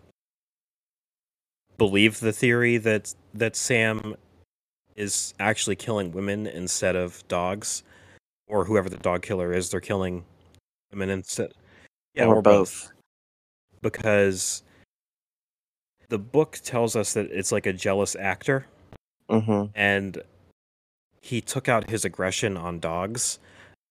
[1.78, 4.16] believe the theory that that Sam
[4.96, 7.84] is actually killing women instead of dogs,
[8.48, 10.24] or whoever the dog killer is, they're killing
[10.92, 11.52] women instead.
[12.14, 12.92] Yeah, Or or, both.
[13.86, 14.64] Because
[16.10, 18.66] the book tells us that it's like a jealous actor,
[19.30, 19.72] Mm-hmm.
[19.76, 20.22] and
[21.22, 23.40] he took out his aggression on dogs,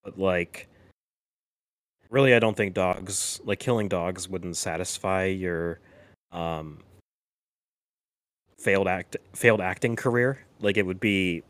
[0.02, 0.68] but like.
[2.10, 5.80] Really, I don't think dogs like killing dogs wouldn't satisfy your
[6.30, 6.78] um,
[8.58, 10.38] failed act failed acting career.
[10.60, 11.42] Like it would be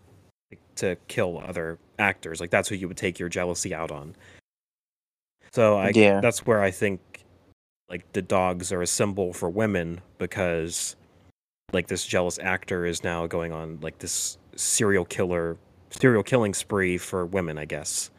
[0.77, 2.41] to kill other actors.
[2.41, 4.15] Like that's who you would take your jealousy out on.
[5.53, 6.21] So I Yeah.
[6.21, 7.14] that's where I think
[7.89, 10.97] like the dogs are a symbol for women because
[11.73, 15.59] like this jealous actor is now going on like this serial killer
[15.91, 18.11] serial killing spree for women, I guess.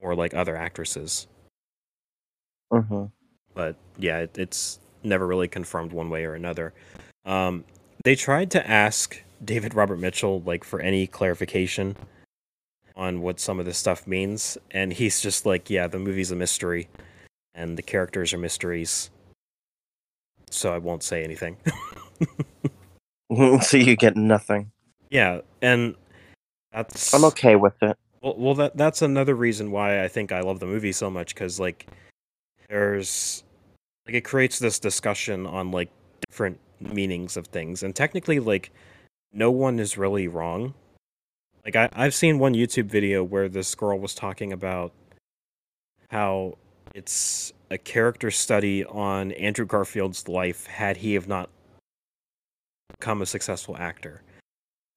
[0.00, 1.26] Or like other actresses.
[2.72, 3.04] Mm-hmm.
[3.54, 6.74] but yeah, it, it's never really confirmed one way or another.
[7.24, 7.64] Um,
[8.02, 11.96] they tried to ask David Robert Mitchell like for any clarification
[12.96, 16.36] on what some of this stuff means, and he's just like, "Yeah, the movie's a
[16.36, 16.88] mystery,
[17.56, 19.10] and the characters are mysteries."
[20.50, 21.56] So I won't say anything.
[23.60, 24.70] so you get nothing.
[25.10, 25.96] yeah, and
[26.72, 27.96] that's I'm okay with it.
[28.22, 31.34] Well, well, that that's another reason why I think I love the movie so much
[31.34, 31.86] because like
[32.68, 33.44] there's
[34.06, 35.90] like it creates this discussion on like
[36.28, 38.70] different meanings of things, and technically like
[39.32, 40.74] no one is really wrong.
[41.64, 44.92] Like I I've seen one YouTube video where this girl was talking about
[46.10, 46.58] how
[46.94, 51.50] it's a character study on Andrew Garfield's life had he have not
[52.98, 54.22] become a successful actor.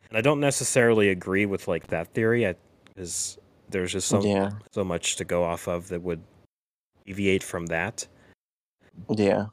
[0.07, 2.51] And I don't necessarily agree with like that theory
[2.85, 3.37] because
[3.69, 4.51] there's just so yeah.
[4.71, 6.21] so much to go off of that would
[7.05, 8.07] deviate from that.
[9.09, 9.47] Yeah.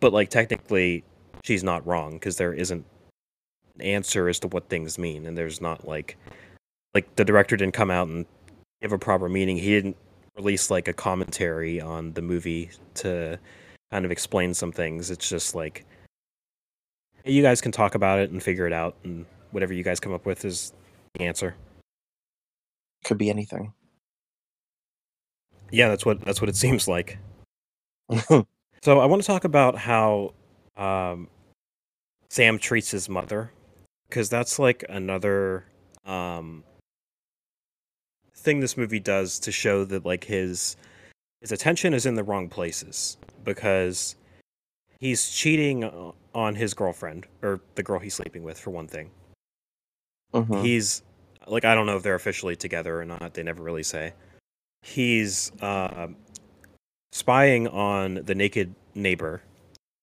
[0.00, 1.04] But like technically,
[1.44, 2.84] she's not wrong because there isn't
[3.76, 6.16] an answer as to what things mean, and there's not like
[6.94, 8.26] like the director didn't come out and
[8.80, 9.56] give a proper meaning.
[9.56, 9.96] He didn't
[10.36, 13.38] release like a commentary on the movie to
[13.90, 15.10] kind of explain some things.
[15.10, 15.84] It's just like
[17.24, 20.12] you guys can talk about it and figure it out, and whatever you guys come
[20.12, 20.72] up with is
[21.14, 21.54] the answer.
[23.04, 23.72] Could be anything.
[25.70, 27.18] Yeah, that's what that's what it seems like.
[28.84, 30.34] So I want to talk about how
[30.76, 31.28] um,
[32.30, 33.52] Sam treats his mother,
[34.08, 35.64] because that's like another
[36.04, 36.64] um,
[38.42, 40.76] thing this movie does to show that like his
[41.40, 44.16] his attention is in the wrong places because
[44.98, 49.10] he's cheating on his girlfriend or the girl he's sleeping with for one thing.
[50.32, 50.62] Mhm.
[50.64, 51.02] He's
[51.46, 53.34] like I don't know if they're officially together or not.
[53.34, 54.14] They never really say.
[54.82, 56.08] He's uh,
[57.12, 59.42] spying on the naked neighbor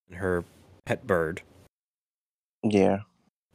[0.08, 0.46] and her
[0.86, 1.42] pet bird.
[2.64, 3.00] Yeah.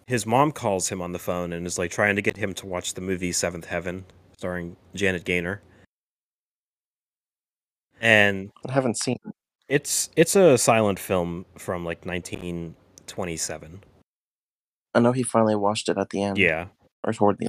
[0.06, 2.66] His mom calls him on the phone and is like trying to get him to
[2.66, 4.04] watch the movie Seventh Heaven,
[4.44, 5.62] starring Janet Gaynor.
[7.98, 9.34] And I haven't seen it.
[9.70, 13.80] it's it's a silent film from like 1927.
[14.94, 16.36] I know he finally watched it at the end.
[16.36, 16.66] Yeah.
[17.04, 17.48] Or toward the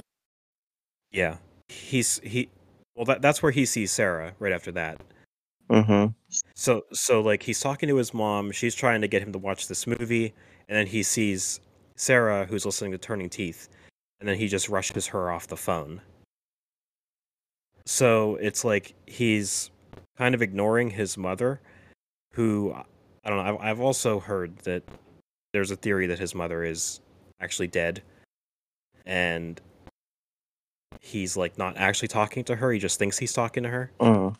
[1.12, 1.36] Yeah.
[1.68, 2.48] He's he
[2.94, 4.98] well that that's where he sees Sarah right after that.
[5.70, 6.12] Mm-hmm.
[6.54, 9.68] So so like he's talking to his mom, she's trying to get him to watch
[9.68, 10.32] this movie,
[10.66, 11.60] and then he sees
[11.96, 13.68] Sarah who's listening to Turning Teeth,
[14.18, 16.00] and then he just rushes her off the phone.
[17.86, 19.70] So it's like he's
[20.18, 21.60] kind of ignoring his mother,
[22.32, 22.74] who
[23.24, 23.54] I don't know.
[23.54, 24.82] I've, I've also heard that
[25.52, 27.00] there's a theory that his mother is
[27.40, 28.02] actually dead,
[29.04, 29.60] and
[31.00, 32.72] he's like not actually talking to her.
[32.72, 33.92] He just thinks he's talking to her.
[34.00, 34.36] Mm.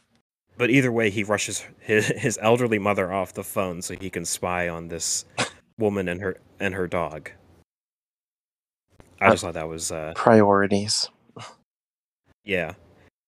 [0.58, 4.24] But either way, he rushes his, his elderly mother off the phone so he can
[4.24, 5.24] spy on this
[5.78, 7.30] woman and her and her dog.
[9.20, 11.08] I just thought that was uh, Priorities.
[12.44, 12.74] yeah.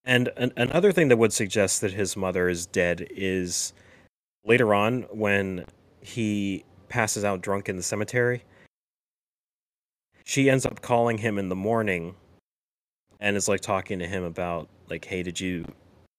[0.09, 3.75] And an, another thing that would suggest that his mother is dead is
[4.43, 5.67] later on when
[6.01, 8.43] he passes out drunk in the cemetery.
[10.25, 12.15] She ends up calling him in the morning
[13.21, 15.67] and is like talking to him about like, "Hey, did you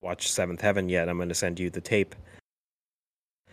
[0.04, 1.10] watch Seventh Heaven yet?
[1.10, 2.14] I'm going to send you the tape."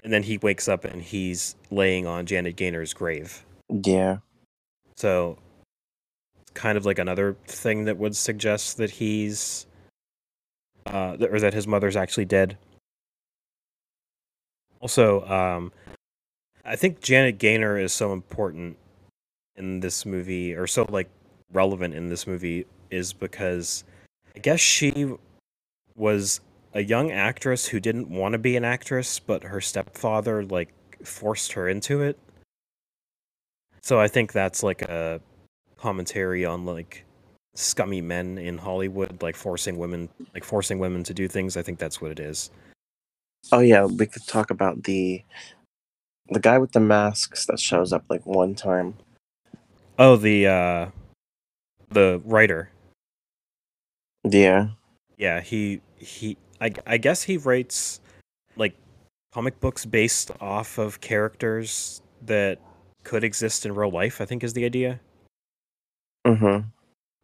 [0.05, 3.43] And then he wakes up and he's laying on Janet Gaynor's grave.
[3.71, 4.19] Yeah.
[4.97, 5.39] So
[6.43, 9.67] it's kind of like another thing that would suggest that he's
[10.87, 12.57] uh or that his mother's actually dead.
[14.81, 15.73] Also, um
[16.65, 18.77] I think Janet Gaynor is so important
[19.57, 21.09] in this movie or so like
[21.53, 23.85] relevant in this movie is because
[24.35, 25.15] I guess she
[25.95, 26.41] was
[26.75, 31.53] a young actress who didn't want to be an actress, but her stepfather like forced
[31.53, 32.19] her into it.
[33.81, 35.21] So I think that's like a
[35.79, 37.06] commentary on like
[37.57, 41.57] scummy men in Hollywood, like forcing women, like forcing women to do things.
[41.57, 42.51] I think that's what it is.
[43.53, 45.23] Oh yeah, we could talk about the
[46.31, 48.95] the guy with the masks that shows up like one time.
[49.99, 50.87] Oh, the uh,
[51.91, 52.71] the writer.
[54.25, 54.69] Yeah.
[55.17, 56.37] Yeah, he he.
[56.61, 58.01] I I guess he writes
[58.57, 58.75] like
[59.33, 62.59] comic books based off of characters that
[63.05, 64.21] could exist in real life.
[64.21, 65.01] I think is the idea
[66.27, 66.69] Mm-hmm.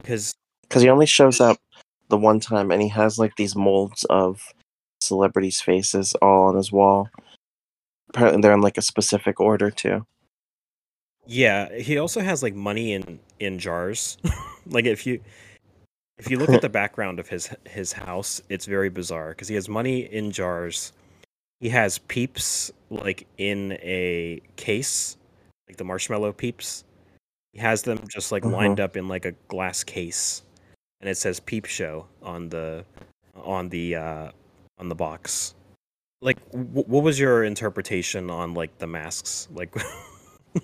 [0.03, 1.59] Because Because he only shows up
[2.09, 4.53] the one time, and he has like these molds of
[5.01, 7.09] celebrities' faces all on his wall.
[8.11, 10.07] Apparently, they're in like a specific order too.
[11.27, 14.19] Yeah, he also has like money in in jars.
[14.67, 15.21] like if you
[16.19, 19.55] if you look at the background of his his house, it's very bizarre because he
[19.55, 20.93] has money in jars.
[21.61, 25.17] He has peeps like in a case,
[25.69, 26.85] like the marshmallow peeps.
[27.53, 28.53] He has them just like Mhm.
[28.53, 30.43] lined up in like a glass case,
[31.01, 32.85] and it says "Peep Show" on the
[33.35, 34.31] on the uh,
[34.79, 35.55] on the box.
[36.23, 39.49] Like, w- what was your interpretation on like the masks?
[39.53, 39.75] Like,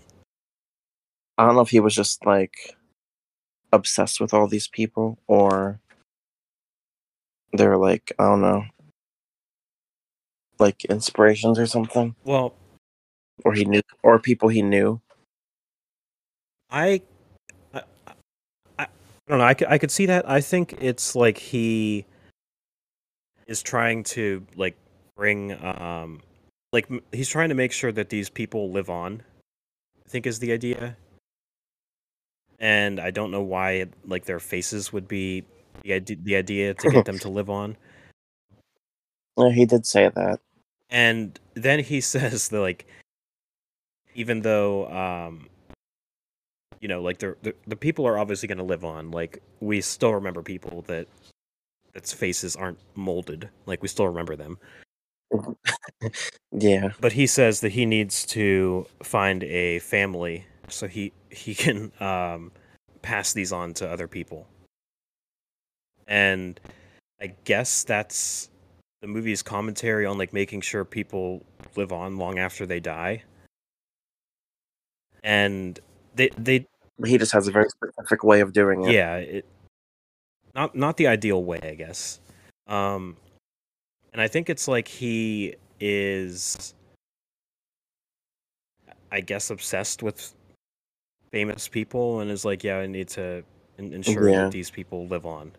[1.39, 2.77] I don't know if he was just like
[3.73, 5.81] obsessed with all these people, or
[7.53, 8.65] they're like I don't know,
[10.59, 12.55] like inspirations or something, well,
[13.45, 15.01] or he knew, or people he knew.
[16.71, 17.03] I,
[17.73, 17.83] I,
[18.79, 18.87] I,
[19.27, 19.45] don't know.
[19.45, 20.29] I could, I could see that.
[20.29, 22.05] I think it's like he
[23.47, 24.77] is trying to like
[25.17, 26.21] bring, um,
[26.73, 29.23] like he's trying to make sure that these people live on.
[30.05, 30.97] I think is the idea.
[32.59, 35.45] And I don't know why like their faces would be
[35.83, 37.77] the idea, the idea to get them to live on.
[39.37, 40.41] Yeah, he did say that.
[40.91, 42.87] And then he says that like
[44.15, 45.49] even though um
[46.81, 49.11] you know like the the, the people are obviously going to live on.
[49.11, 51.07] Like we still remember people that
[51.93, 53.49] that's faces aren't molded.
[53.67, 54.59] Like we still remember them.
[56.53, 56.93] Yeah.
[57.01, 62.53] but he says that he needs to find a family so he he can um
[63.03, 64.47] pass these on to other people.
[66.07, 66.59] And
[67.21, 68.49] i guess that's
[69.01, 71.45] the movie's commentary on like making sure people
[71.77, 73.23] live on long after they die.
[75.23, 75.79] And
[76.19, 76.67] they they
[77.07, 78.93] he just has a very specific way of doing it.
[78.93, 79.47] yeah it
[80.55, 82.21] not not the ideal way i guess
[82.67, 83.17] um
[84.13, 86.75] and i think it's like he is
[89.13, 90.35] i guess obsessed with
[91.31, 93.43] famous people and is like yeah i need to
[93.79, 94.43] ensure Yeah.
[94.43, 95.53] that these people live on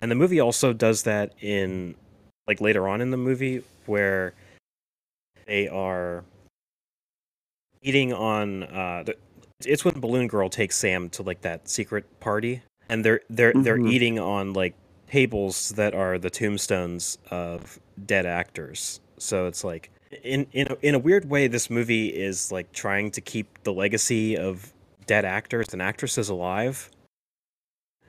[0.00, 1.94] and the movie also does that in
[2.46, 4.32] like later on in the movie where
[5.46, 6.24] they are
[7.82, 9.16] eating on uh the,
[9.66, 13.78] it's when balloon girl takes sam to like that secret party and they're they're they're
[13.78, 13.90] Mhm.
[13.92, 14.74] eating on like
[15.08, 19.90] tables that are the tombstones of dead actors so it's like
[20.22, 23.72] in in a, in a weird way this movie is like trying to keep the
[23.72, 24.72] legacy of
[25.06, 26.90] dead actors and actresses alive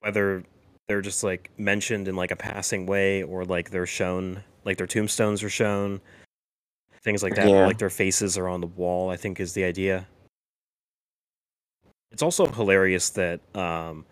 [0.01, 0.43] whether
[0.87, 4.87] they're just like mentioned in like a passing way or like they're shown like their
[4.87, 5.99] tombstones are shown,
[7.03, 7.47] things like that.
[7.47, 7.65] Yeah.
[7.65, 9.09] Like their faces are on the wall.
[9.09, 10.05] I think is the idea.
[12.11, 14.05] It's also hilarious that um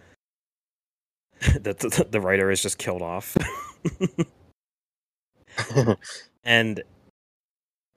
[1.62, 3.38] that the, the writer is just killed off,
[6.44, 6.84] and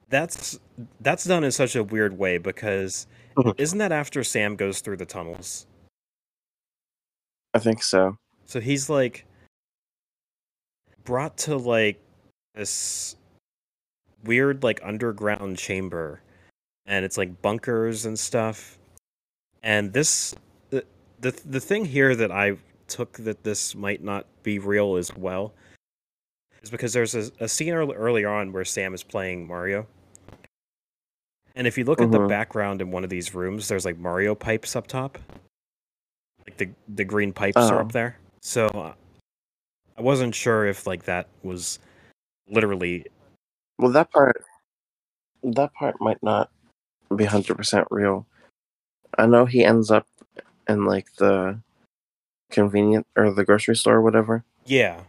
[0.09, 0.61] that's
[1.01, 3.07] that's done in such a weird way because
[3.59, 5.67] isn't that after Sam goes through the tunnels?
[7.55, 8.17] I think so.
[8.45, 9.27] So he's like
[11.05, 12.01] brought to like
[12.55, 13.17] this
[14.25, 16.21] weird like underground chamber
[16.87, 18.79] and it's like bunkers and stuff.
[19.63, 20.35] And this
[20.71, 20.85] the
[21.21, 22.57] the, the thing here that I
[22.89, 25.53] took that this might not be real as well
[26.63, 29.87] is because there's a, a scene early, earlier on where Sam is playing Mario.
[31.55, 32.29] And if you look at the Mhm.
[32.29, 35.19] background in one of these rooms, there's like Mario pipes up top.
[36.47, 37.83] Like the the green pipes are Oh.
[37.83, 38.17] up there.
[38.41, 38.95] So uh,
[39.97, 41.79] I wasn't sure if like that was
[42.49, 43.07] literally
[43.79, 44.45] Well, that part,
[45.43, 46.51] that part might not
[47.17, 48.27] be hundred percent real.
[49.19, 50.07] I know he ends up
[50.69, 51.59] in like the
[52.51, 54.45] convenient or the grocery store or whatever.
[54.65, 55.01] yeah.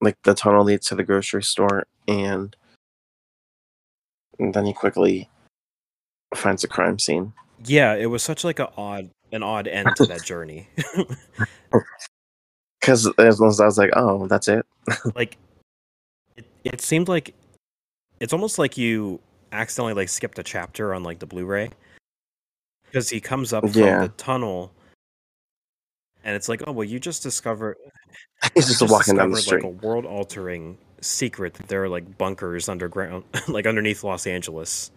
[0.00, 2.56] Like the tunnel leads to the grocery store, and,
[4.36, 5.30] and then he quickly
[6.34, 7.32] finds a crime scene.
[7.64, 10.68] Yeah, it was such like a odd an odd end to that journey.
[12.80, 14.66] Because as long as I was like, oh, that's it.
[15.14, 15.38] like
[16.36, 17.32] it, it seemed like
[18.18, 19.20] it's almost like you
[19.52, 21.70] accidentally like skipped a chapter on like the Blu-ray
[22.92, 24.70] because he comes up from the tunnel
[26.24, 27.76] and it's like, oh well, you just discovered
[28.54, 29.64] He's just, walking down the street.
[29.64, 34.90] like a world-altering secret that there are like bunkers underground, like underneath Los Angeles,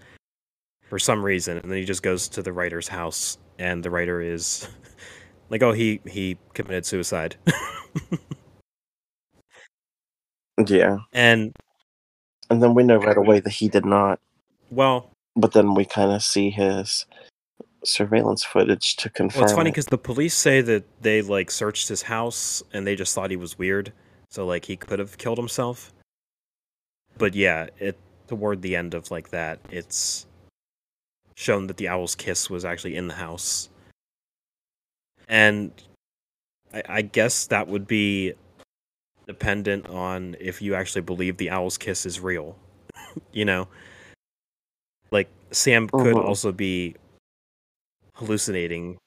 [0.90, 1.58] for some reason.
[1.58, 4.68] And then he just goes to the writer's house, and the writer is
[5.50, 7.36] like, "Oh, he he committed suicide,"
[10.68, 11.56] Yeah, and
[12.50, 14.20] and then we know right away that he did not.
[14.70, 17.06] well, But then we kind of see his
[17.88, 19.40] surveillance footage to confirm.
[19.42, 22.96] well, it's funny because the police say that they like searched his house and they
[22.96, 23.94] just thought he was weird,
[24.30, 25.92] so like he could have killed himself.
[27.18, 30.26] But yeah, it toward the end of like that, it's
[31.36, 33.70] shown that the owl's kiss was actually in the house.
[35.28, 35.72] And
[36.74, 38.34] I, I guess that would be
[39.28, 42.58] dependent on if you actually believe the owl's kiss is real.
[43.32, 43.68] you know?
[45.12, 46.26] Like Sam could Mhm.
[46.26, 46.96] also be
[48.16, 48.98] hallucinating.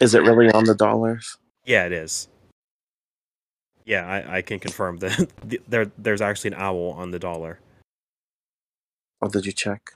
[0.00, 1.36] Is it really on the dollars?
[1.64, 2.28] Yeah, it is.
[3.84, 5.28] Yeah, I, I can confirm that
[5.68, 7.60] there there's actually an owl on the dollar.
[9.20, 9.92] Or did you check?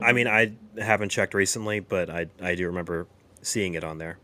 [0.00, 3.06] I mean, I haven't checked recently, but I I do remember
[3.42, 4.18] seeing it on there.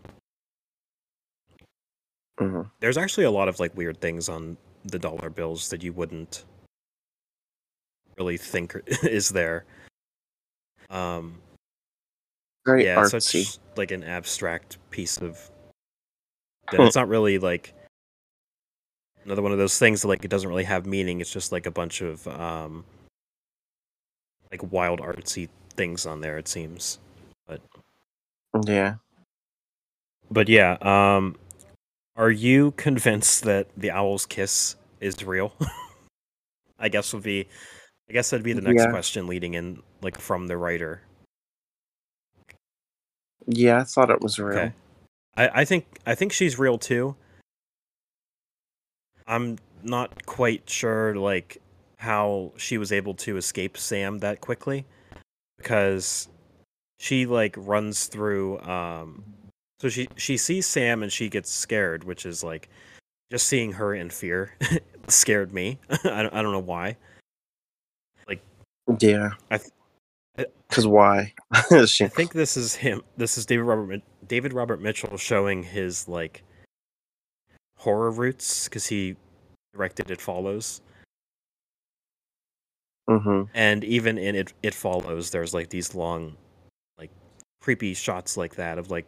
[2.39, 5.93] hmm There's actually a lot of like weird things on the dollar bills that you
[5.93, 6.45] wouldn't
[8.19, 9.65] really think is there.
[10.91, 11.41] Um,
[12.65, 13.45] Very yeah, it's artsy.
[13.45, 15.51] such like an abstract piece of.
[16.71, 17.75] That it's not really like
[19.25, 21.21] another one of those things that like it doesn't really have meaning.
[21.21, 22.85] It's just like a bunch of um,
[24.51, 26.39] like wild artsy things on there.
[26.39, 26.99] It seems.
[27.47, 27.61] But
[28.67, 28.95] yeah.
[30.31, 31.37] But yeah, um,
[32.17, 35.53] are you convinced that the owl's kiss is real?
[36.79, 37.49] I guess would be,
[38.09, 38.91] I guess that'd be the next Yeah.
[38.91, 41.03] question leading in, like from the writer.
[43.47, 44.59] Yeah, I thought it was real.
[44.59, 44.73] Okay,
[45.37, 47.17] I, I think I think she's real too.
[49.27, 51.59] I'm not quite sure like
[51.97, 54.85] how she was able to escape Sam that quickly
[55.59, 56.29] because
[56.99, 59.25] she like runs through um
[59.81, 62.69] so she she sees Sam and she gets scared which is like
[63.31, 64.57] just seeing her in fear
[65.09, 66.97] scared me I, don't, I don't know why
[68.29, 68.41] Like
[68.99, 69.31] Yeah.
[69.51, 69.82] I th- I-
[70.37, 71.33] Because why?
[71.53, 76.43] I think this is him this is David Robert David Robert Mitchell showing his like
[77.77, 79.17] horror roots cuz he
[79.75, 80.81] directed It Follows
[83.09, 86.37] hmm and even in it it follows there's like these long
[86.99, 87.11] like
[87.61, 89.05] creepy shots like that of like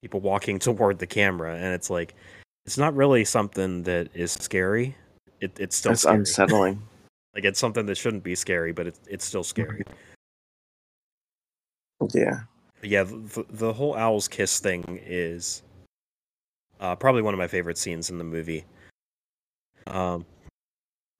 [0.00, 2.14] people walking toward the camera and it's like
[2.64, 4.96] it's not really something that is scary
[5.40, 6.18] it, it's still It's scary.
[6.18, 6.82] unsettling.
[7.34, 9.82] Like it's something that shouldn't be scary but it's, it's still scary
[12.14, 12.40] yeah.
[12.80, 15.62] but yeah the, the whole owl's kiss thing is
[16.80, 18.64] uh, probably one of my favorite scenes in the movie
[19.86, 20.24] um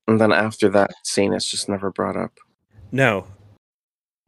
[0.09, 2.33] And then after that scene, it's just never brought up.
[2.91, 3.27] No.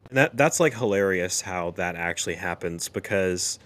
[0.09, 3.59] And that that's like hilarious how that actually happens because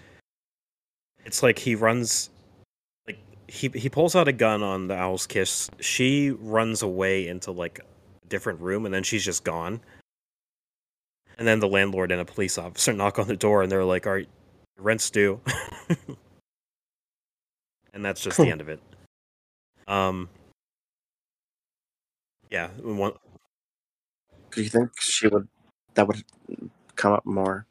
[1.26, 2.30] it's like he runs
[3.06, 5.68] like he he pulls out a gun on the owl's kiss.
[5.80, 7.80] She runs away into like
[8.28, 9.80] different room, and then she's just gone.
[11.38, 14.06] And then the landlord and a police officer knock on the door, and they're like,
[14.06, 14.22] "Are
[14.78, 15.40] rent's due?"
[17.92, 18.80] and that's just the end of it.
[19.88, 20.28] Um,
[22.50, 23.12] yeah, one,
[24.50, 25.48] Do you think she would
[25.94, 26.22] that would
[26.94, 27.66] come up more?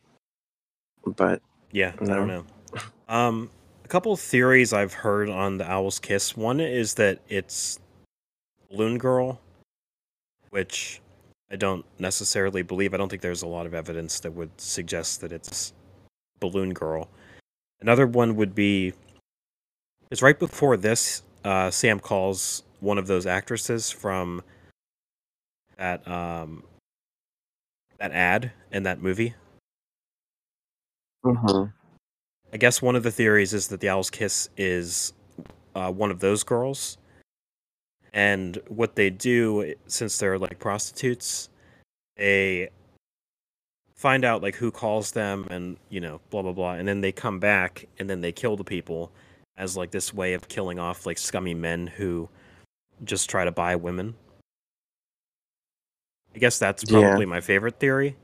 [1.05, 1.41] But
[1.71, 2.45] Yeah, I don't know.
[3.07, 3.49] Um,
[3.83, 6.35] a couple of theories I've heard on the Owl's Kiss.
[6.35, 7.79] One is that it's
[8.69, 9.39] Balloon Girl,
[10.55, 11.01] which
[11.51, 12.93] I don't necessarily believe.
[12.93, 15.73] I don't think there's a lot of evidence that would suggest that it's
[16.39, 17.09] Balloon Girl.
[17.81, 18.93] Another one would be
[20.11, 21.23] is right before this.
[21.43, 24.41] Uh, Sam calls one of those actresses from
[25.77, 26.63] that um,
[27.97, 29.33] that ad in that movie.
[31.25, 31.73] mhm.
[32.53, 35.11] I guess one of the theories is that the Owl's Kiss is
[35.75, 36.97] uh, one of those girls.
[38.15, 41.49] And what they do, since they're like prostitutes,
[42.15, 42.69] they
[43.93, 46.73] find out like who calls them and, you know, blah, blah, blah.
[46.75, 49.11] And then they come back and then they kill the people
[49.57, 52.29] as like this way of killing off like scummy men who
[53.03, 54.15] just try to buy women.
[56.33, 57.01] I guess that's Yeah.
[57.01, 58.15] probably my favorite theory.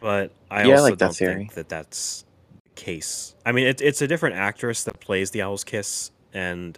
[0.00, 1.34] But I Yeah, I also like that don't theory.
[1.36, 2.24] think that that's
[2.64, 3.36] the case.
[3.46, 6.76] I mean, it, it's a different actress that plays the Owl's Kiss and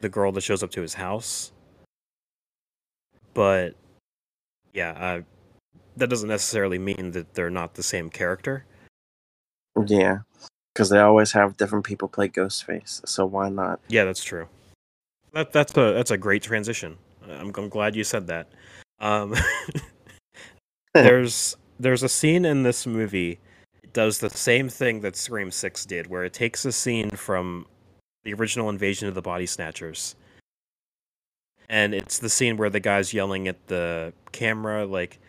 [0.00, 1.52] the girl that shows up to his house.
[3.34, 3.74] But
[4.72, 5.22] yeah, uh,
[5.96, 8.64] that doesn't necessarily mean that they're not the same character.
[9.86, 10.18] Yeah,
[10.72, 13.80] because they always have different people play Ghostface, so why not?
[13.88, 14.48] Yeah, that's true.
[15.32, 16.96] That that's a that's a great transition.
[17.28, 18.48] I'm, I'm glad you said that.
[19.00, 19.34] Um,
[20.94, 23.38] there's there's a scene in this movie
[23.82, 27.66] it does the same thing that Scream Six did, where it takes a scene from
[28.26, 30.16] the original Invasion of the Body Snatchers,
[31.68, 35.20] and it's the scene where the guy's yelling at the camera like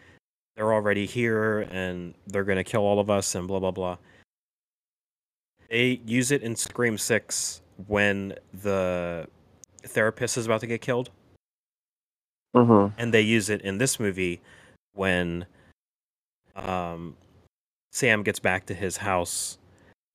[0.56, 3.98] they're already here and they're gonna kill all of us and blah blah blah.
[5.70, 8.34] They use it in Scream Six when
[8.64, 9.28] the
[9.84, 11.12] therapist is about to get killed
[12.56, 14.42] hmm and they use it in this movie
[14.96, 15.46] when
[16.56, 17.16] um,
[17.92, 19.60] Sam gets back to his house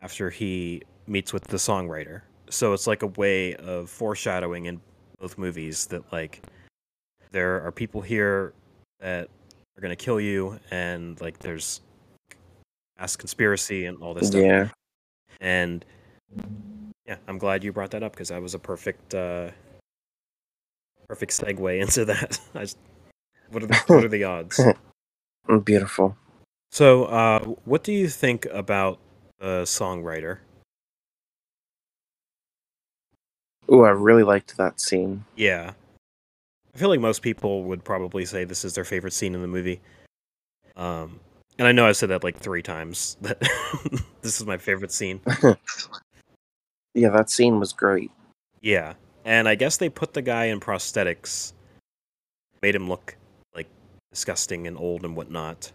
[0.01, 2.23] after he meets with the songwriter.
[2.53, 4.81] So it's like a way of foreshadowing in
[5.19, 6.43] both movies that like
[7.31, 8.53] there are people here
[9.01, 9.29] that
[9.77, 11.81] are gonna kill you, and like there's
[12.99, 14.43] mass conspiracy and all this stuff.
[14.43, 14.69] Yeah,
[15.41, 15.85] And
[17.07, 19.51] yeah, I'm glad you brought that up because that was a perfect, uh,
[21.09, 22.39] perfect segue into that.
[22.55, 22.79] I just,
[23.51, 24.61] what are the what are the odds?
[25.65, 26.17] beautiful.
[26.71, 28.99] So, uh, what do you think about
[29.39, 30.39] the songwriter?
[33.73, 35.25] Ooh, I really liked that scene.
[35.37, 35.73] Yeah,
[36.75, 39.49] I feel like most people would probably say this is their favorite scene in the
[39.49, 39.81] movie.
[40.77, 41.21] Um,
[41.59, 43.41] and I know I've said that like three times that
[44.23, 45.21] this is my favorite scene.
[46.95, 48.11] Yeah, that scene was great.
[48.61, 48.93] Yeah,
[49.25, 51.55] and I guess they put the guy in prosthetics,
[52.61, 53.17] made him look
[53.55, 53.67] like
[54.11, 55.73] disgusting and old and whatnot,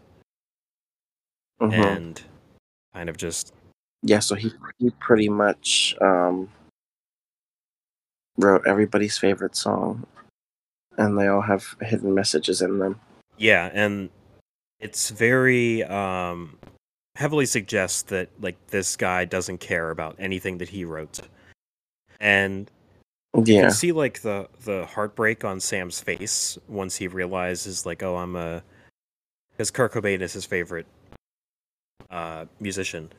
[1.59, 2.21] hmm and
[2.93, 3.53] kind of just
[4.03, 6.49] Yeah, so he he pretty much um,
[8.37, 10.05] wrote everybody's favorite song,
[10.97, 12.99] and they all have hidden messages in them.
[13.37, 14.09] yeah, and
[14.79, 16.57] it's very um,
[17.15, 21.19] heavily suggests that like this guy doesn't care about anything that he wrote,
[22.19, 22.69] and
[23.35, 28.03] you Yeah, can see like the the heartbreak on Sam's face once he realizes like,
[28.03, 28.63] oh, I'm a
[29.51, 30.85] because Kurt Cobain is his favorite
[32.09, 33.11] uh, musician.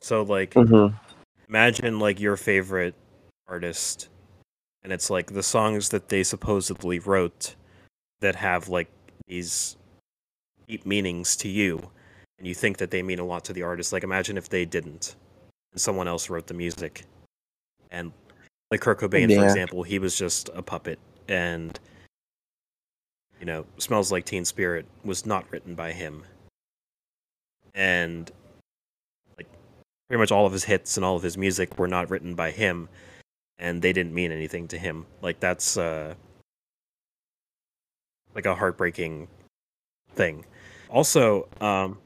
[0.00, 0.88] So like, hmm
[1.48, 2.94] imagine like your favorite
[3.46, 4.08] artist,
[4.82, 7.54] and it's like the songs that they supposedly wrote
[8.20, 8.88] that have like
[9.26, 9.76] these
[10.66, 11.90] deep meanings to you,
[12.38, 13.92] and you think that they mean a lot to the artist.
[13.92, 15.16] Like, imagine if they didn't,
[15.72, 17.04] and someone else wrote the music,
[17.90, 18.12] and
[18.70, 21.78] like Kurt Cobain, for example, he was just a puppet, and
[23.40, 26.24] you know, "Smells Like Teen Spirit" was not written by him,
[27.74, 28.30] and
[29.36, 29.48] like
[30.08, 32.50] pretty much all of his hits and all of his music were not written by
[32.50, 32.88] him,
[33.58, 35.06] and they didn't mean anything to him.
[35.22, 36.14] Like that's uh,
[38.34, 39.28] like a heartbreaking
[40.14, 40.44] thing.
[40.90, 41.98] Also, um,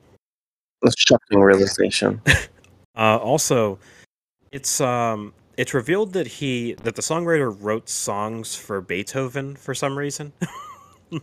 [0.85, 2.21] a shocking realization.
[2.97, 3.79] uh, also,
[4.53, 9.99] it's um, it's revealed that he that the songwriter wrote songs for Beethoven for some
[9.99, 10.33] reason.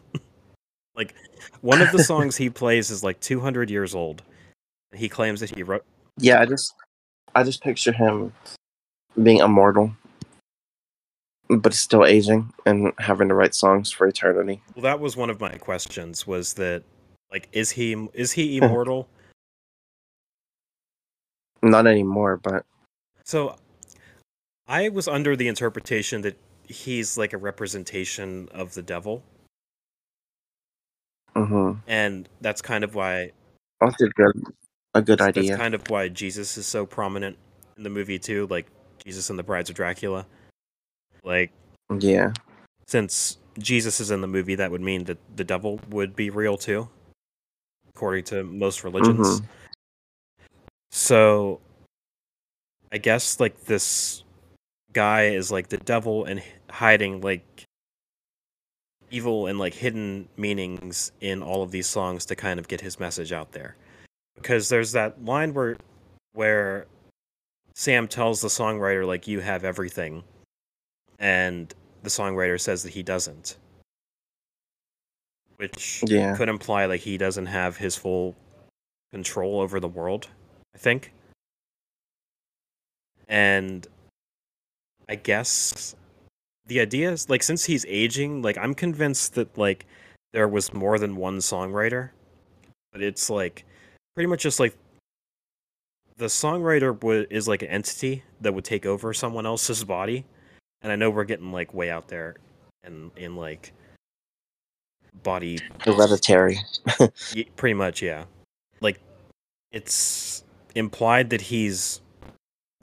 [0.96, 1.14] like
[1.62, 4.24] one of the songs he plays is like 200 years old.
[4.94, 5.86] He claims that he wrote
[6.18, 6.74] Yeah, I just
[7.34, 8.34] I just picture him
[9.22, 9.92] being immortal,
[11.50, 14.62] but still aging and having to write songs for eternity.
[14.76, 16.26] Well, that was one of my questions.
[16.26, 16.84] Was that
[17.32, 19.08] like is he is he immortal?
[21.62, 22.66] Not anymore, but
[23.24, 23.56] so,
[24.68, 26.38] I was under the interpretation that
[26.68, 29.24] he's like a representation of the devil,
[31.36, 33.32] hmm and that's kind of why
[33.82, 34.44] that's a good,
[34.94, 35.58] a good that's idea.
[35.58, 37.38] kind of why Jesus is so prominent
[37.78, 38.48] in the movie too.
[38.50, 38.68] Like
[39.04, 40.26] Jesus and the Brides of Dracula.
[41.26, 41.52] Like
[42.00, 42.32] Yeah,
[42.88, 46.58] since Jesus is in the movie, that would mean that the devil would be real
[46.58, 46.88] too,
[47.90, 49.42] according to most religions.
[49.42, 49.46] Mhm.
[50.92, 51.60] So,
[52.92, 54.24] I guess like this
[54.94, 57.66] guy is like the devil and hiding like
[59.12, 63.00] evil and like hidden meanings in all of these songs to kind of get his
[63.00, 63.76] message out there.
[64.36, 65.78] Because there's that line where
[66.34, 66.86] where
[67.74, 70.24] Sam tells the songwriter like you have everything
[71.20, 73.58] and the songwriter says that he doesn't.
[75.58, 78.36] Which yeah, could imply like he doesn't have his full
[79.12, 80.28] control over the world,
[80.74, 81.14] I think.
[83.28, 83.88] And
[85.08, 85.96] I guess
[86.66, 89.86] the idea is like since he's aging, like I'm convinced that like
[90.34, 92.10] there was more than one songwriter.
[92.92, 93.66] But it's like
[94.16, 94.76] pretty much just like
[96.18, 100.26] the songwriter would is like an entity that would take over someone else's body.
[100.86, 102.36] And I know we're getting like way out there
[102.84, 103.74] and in like
[105.24, 106.60] body hereditary.
[107.56, 108.26] Pretty much, yeah.
[108.82, 109.00] Like,
[109.72, 110.44] it's
[110.76, 112.02] implied that he's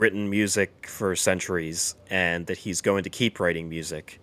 [0.01, 4.21] written music for centuries and that he's going to keep writing music.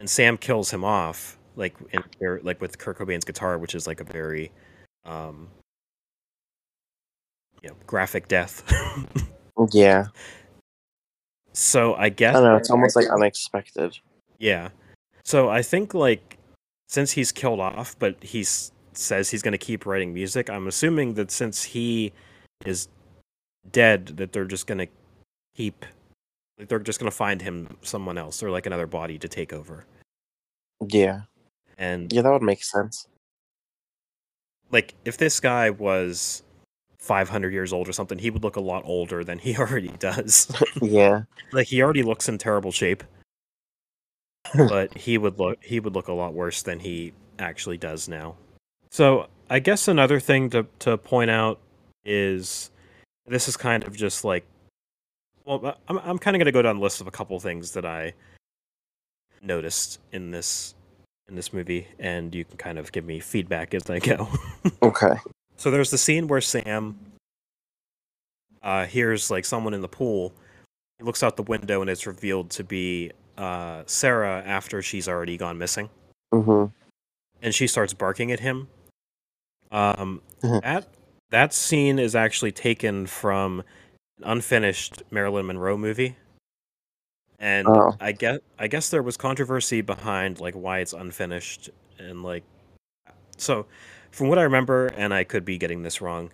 [0.00, 2.02] And Sam kills him off, like in
[2.42, 4.50] like with Kurt Cobain's guitar, which is like a very,
[5.04, 5.46] um,
[7.62, 8.62] you know, graphic death.
[9.70, 10.06] Yeah,
[11.52, 12.56] so I I guess don't know.
[12.56, 13.98] It's almost like unexpected.
[14.38, 14.70] Yeah.
[15.24, 16.38] So I think like
[16.88, 18.44] since he's killed off, but he
[18.94, 22.12] says he's going to keep writing music, I'm assuming that since he
[22.66, 22.88] is
[23.70, 24.88] dead, that they're just going to
[25.56, 25.86] keep,
[26.58, 29.52] like they're just going to find him someone else or like another body to take
[29.52, 29.86] over.
[30.86, 31.22] Yeah,
[31.78, 33.06] And yeah, that would make sense.
[34.70, 36.42] like if this guy was
[37.02, 40.50] 500 years old or something, he would look a lot older than he already does.
[40.80, 41.22] Yeah,
[41.52, 43.04] like he already looks in terrible shape
[44.68, 48.34] but he would look he would look a lot worse than he actually does now
[48.90, 51.58] so i guess another thing to to point out
[52.04, 52.70] is
[53.26, 54.44] this is kind of just like
[55.44, 57.72] well i'm, I'm kind of going to go down the list of a couple things
[57.72, 58.12] that i
[59.40, 60.74] noticed in this
[61.28, 64.28] in this movie and you can kind of give me feedback as i go
[64.82, 65.14] okay.
[65.62, 66.98] So there's the scene where Sam
[68.62, 70.32] uh, hears like someone in the pool.
[70.98, 75.36] He looks out the window and it's revealed to be uh, Sarah after she's already
[75.36, 75.88] gone missing,
[76.32, 76.64] hmm
[77.42, 78.66] and she starts barking at him.
[79.70, 80.62] Um, Mhm.
[80.62, 80.88] that
[81.30, 83.60] that scene is actually taken from
[84.18, 86.16] an unfinished Marilyn Monroe movie,
[87.38, 87.96] and Oh.
[88.00, 92.42] I get I guess there was controversy behind like why it's unfinished and like
[93.36, 93.66] so
[94.12, 96.30] from what I remember, and I could be getting this wrong,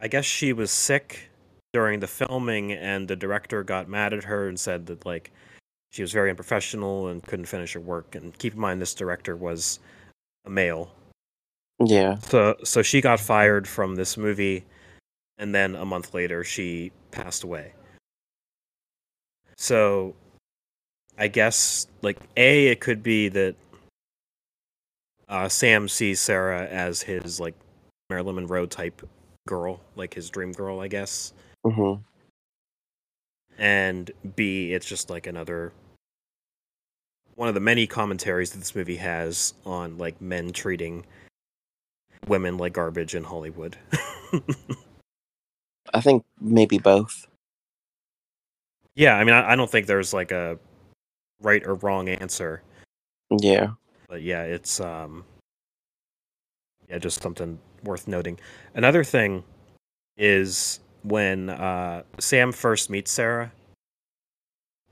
[0.00, 1.28] I guess she was sick
[1.72, 5.32] during the filming, and the director got mad at her and said that like
[5.90, 8.14] she was very unprofessional and couldn't finish her work.
[8.14, 9.80] And keep in mind, this director was
[10.44, 10.90] a male,
[11.80, 14.64] Yeah, so so she got fired from this movie,
[15.38, 17.72] and then a month later she passed away.
[19.58, 20.14] So
[21.18, 23.56] I guess like A, it could be that
[25.28, 27.54] uh, Sam sees Sarah as his like
[28.10, 29.06] Marilyn Monroe type
[29.46, 31.32] girl, like his dream girl, I guess.
[31.64, 31.94] hmm
[33.58, 35.72] And B, it's just like another
[37.34, 41.04] one of the many commentaries that this movie has on like men treating
[42.28, 43.76] women like garbage in Hollywood.
[45.94, 47.26] I think maybe both.
[48.94, 50.58] yeah, I mean, I, I don't think there's like a
[51.42, 52.62] right or wrong answer,
[53.30, 53.72] Yeah,
[54.08, 55.24] but yeah, it's um,
[56.88, 58.38] yeah, just something worth noting.
[58.74, 59.44] Another thing
[60.16, 63.52] is when uh, Sam first meets Sarah,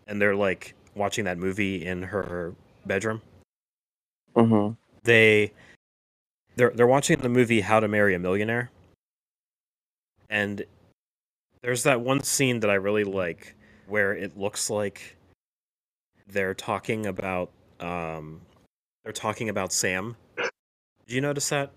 [0.06, 2.54] and they're like watching that movie in her
[2.86, 3.22] bedroom.
[4.34, 4.70] hmm
[5.04, 5.52] they
[6.56, 8.70] they're they're watching the movie How to Marry a Millionaire,
[10.30, 10.64] and
[11.62, 13.54] there's that one scene that I really like
[13.86, 15.16] where it looks like
[16.26, 17.50] they're talking about
[17.80, 18.40] um
[19.04, 20.16] they're talking about Sam.
[20.36, 21.70] Did you notice that?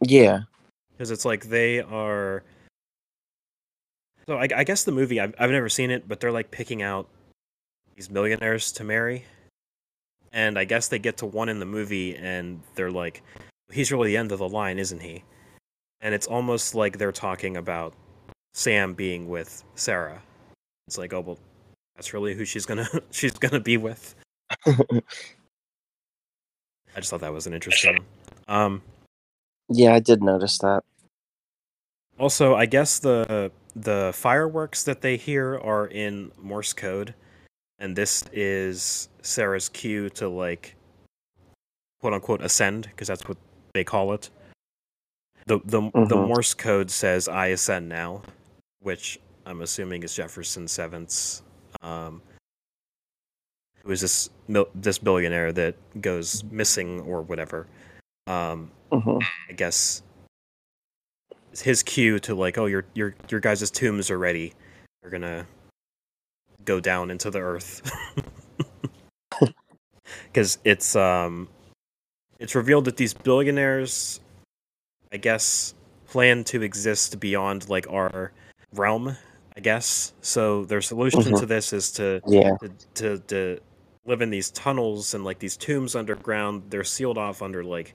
[0.00, 0.40] yeah,
[0.92, 2.42] Because it's like they are
[4.26, 6.82] So I, I guess the movie I've I've never seen it, but they're like picking
[6.82, 7.08] out
[7.94, 9.24] these millionaires to marry,
[10.32, 13.22] and I guess they get to one in the movie, and they're like,
[13.70, 15.22] "He's really the end of the line, isn't he?"
[16.00, 17.94] And it's almost like they're talking about
[18.54, 20.20] Sam being with Sarah.
[20.88, 21.38] It's like, oh well,
[21.94, 24.16] that's really who she's gonna she's gonna be with.
[24.66, 25.00] I
[26.96, 27.98] just thought that was an interesting.
[28.48, 28.82] Um,
[29.68, 30.82] yeah, I did notice that.
[32.18, 37.14] also, I guess the the fireworks that they hear are in Morse code,
[37.78, 40.76] and this is Sarah's cue to like
[42.00, 43.38] quote unquote ascend because that's what
[43.74, 44.28] they call it.
[45.46, 46.26] The the the Mhm.
[46.28, 48.22] Morse code says "I ascend now,"
[48.80, 51.42] which I'm assuming is Jefferson Seventh's.
[51.80, 52.20] Um,
[53.84, 57.66] who is this mil- this billionaire that goes missing or whatever?
[58.26, 59.18] Um, hmm
[59.48, 60.02] I guess
[61.60, 64.52] his cue to like, oh, your your your guys' tombs are ready.
[65.00, 65.46] They're gonna
[66.64, 67.82] go down into the earth
[70.26, 71.48] because it's um
[72.38, 74.20] it's revealed that these billionaires,
[75.12, 75.74] I guess,
[76.06, 78.32] plan to exist beyond like our
[78.74, 79.16] realm.
[79.56, 80.64] I guess so.
[80.64, 82.52] Their solution to this is to Yeah.
[82.60, 83.60] to, to to
[84.04, 86.64] live in these tunnels and like these tombs underground.
[86.68, 87.94] They're sealed off under like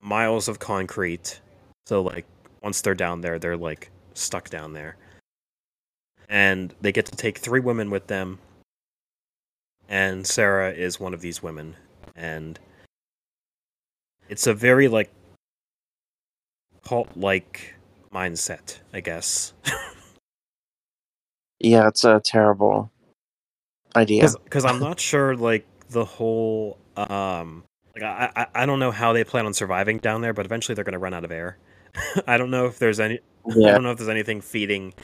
[0.00, 1.40] miles of concrete.
[1.86, 2.26] So like
[2.62, 4.96] once they're down there, they're like stuck down there.
[6.28, 8.38] And they get to take three women with them.
[9.88, 11.76] And Sarah is one of these women.
[12.16, 12.58] And
[14.28, 15.10] it's a very like
[16.84, 17.74] cult like
[18.12, 19.52] mindset, I guess.
[21.58, 22.90] Yeah, it's a terrible
[23.96, 24.28] idea.
[24.44, 29.12] because I'm not sure like the whole um like I, I I don't know how
[29.12, 31.58] they plan on surviving down there, but eventually they're gonna run out of air.
[32.26, 33.68] I don't know if there's any yeah.
[33.68, 34.94] I don't know if there's anything feeding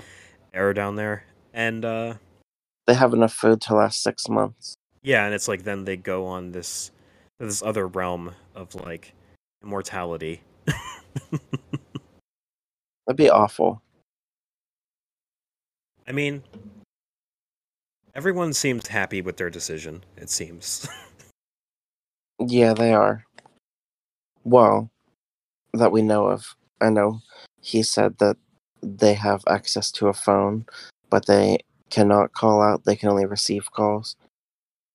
[0.52, 2.14] air down there, and uh
[2.86, 4.76] they have enough food to last six months.
[5.02, 6.90] yeah, and it's like then they go on this
[7.38, 9.14] this other realm of like
[9.62, 10.42] immortality.
[13.06, 13.82] That'd be awful.
[16.06, 16.42] I mean,
[18.14, 20.04] everyone seems happy with their decision.
[20.16, 20.88] It seems.
[22.44, 23.24] Yeah, they are.
[24.42, 24.90] Well,
[25.74, 26.56] that we know of.
[26.80, 27.20] I know
[27.60, 28.36] he said that
[28.82, 30.66] they have access to a phone,
[31.08, 31.58] but they
[31.90, 32.84] cannot call out.
[32.84, 34.16] They can only receive calls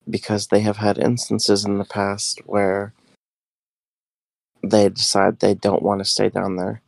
[0.09, 2.93] because they have had instances in the past where
[4.61, 6.81] they decide they don't want to stay down there.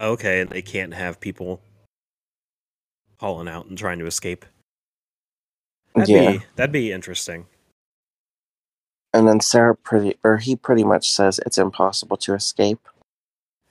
[0.00, 1.60] okay, and they can't have people
[3.20, 4.44] calling out and trying to escape.
[5.96, 6.32] That'd yeah.
[6.32, 7.46] be that'd be interesting.
[9.14, 12.86] And then Sarah pretty or he pretty much says it's impossible to escape.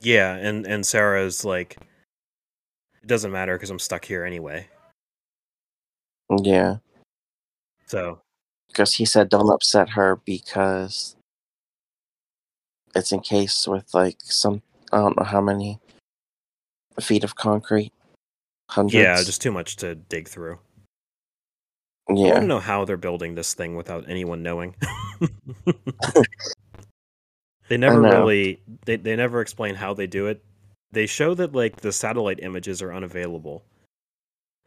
[0.01, 1.78] Yeah, and and Sarah's like,
[3.01, 4.67] it doesn't matter because I'm stuck here anyway.
[6.30, 6.78] Yeah.
[7.86, 8.19] So
[8.69, 11.15] Because he said don't upset her because
[12.95, 15.80] it's encased with like some I don't know how many
[16.99, 17.91] feet of concrete.
[18.71, 18.95] Hundreds.
[18.95, 20.57] yeah, just too much to dig through.
[22.08, 22.39] I want yeah.
[22.39, 24.76] to know how they're building this thing without anyone knowing.
[27.68, 30.43] they never really they, they never explain how they do it.
[30.91, 33.64] They show that like the satellite images are unavailable.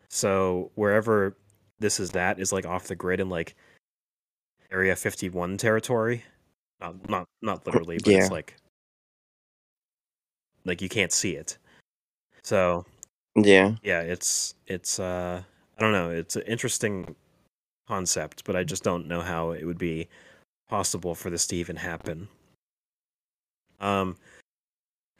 [0.09, 1.37] So wherever
[1.79, 3.55] this is that is like off the grid in like
[4.73, 6.25] area 51 territory.
[6.81, 8.19] Not not not literally, but Yeah.
[8.19, 8.57] it's like
[10.65, 11.57] like you can't see it.
[12.43, 12.85] So
[13.37, 13.77] Yeah.
[13.83, 15.43] yeah, it's it's uh
[15.77, 17.15] I don't know, it's an interesting
[17.89, 20.07] concept, but I just don't know how it would be
[20.69, 22.29] possible for this to even happen.
[23.81, 24.17] Um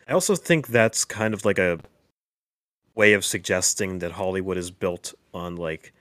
[0.07, 1.79] I also think that's kind of like a
[2.95, 5.93] way of suggesting that Hollywood is built on like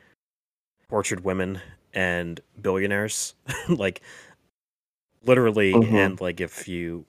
[0.89, 1.59] tortured women
[1.93, 3.34] and billionaires.
[3.70, 4.01] like
[5.24, 5.93] literally Mhm.
[5.93, 7.05] and like if you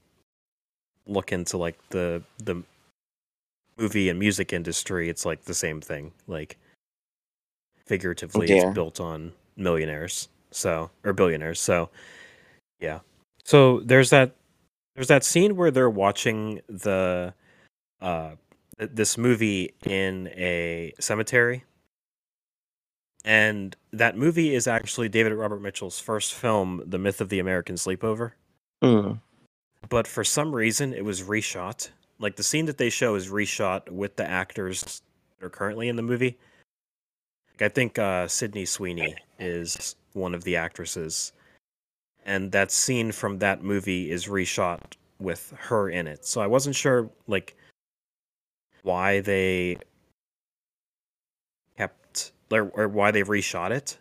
[1.07, 2.63] look into like the the
[3.79, 6.13] movie and music industry, it's like the same thing.
[6.27, 6.57] Like
[7.87, 8.57] figuratively Yeah.
[8.67, 10.29] it's built on millionaires.
[10.51, 11.61] So or billionaires.
[11.61, 11.91] So
[12.81, 13.01] yeah.
[13.45, 14.35] So there's that
[14.95, 17.35] there's that scene where they're watching the
[18.01, 18.31] uh
[18.79, 21.65] this movie in a cemetery.
[23.25, 27.75] And that movie is actually David Robert Mitchell's first film, The Myth of the American
[27.77, 28.33] Sleepover
[28.83, 29.19] Mm.
[29.89, 31.91] but for some reason it was reshot.
[32.21, 35.03] Like the scene that they show is reshot with the actors
[35.41, 36.39] that are currently in the movie.
[37.53, 41.32] Like, I think uh, Sydney Sweeney is one of the actresses,
[42.24, 46.24] and that scene from that movie is reshot with her in it.
[46.24, 47.57] So I wasn't sure like
[48.82, 49.78] why they
[51.76, 53.99] kept or, or why they reshot it,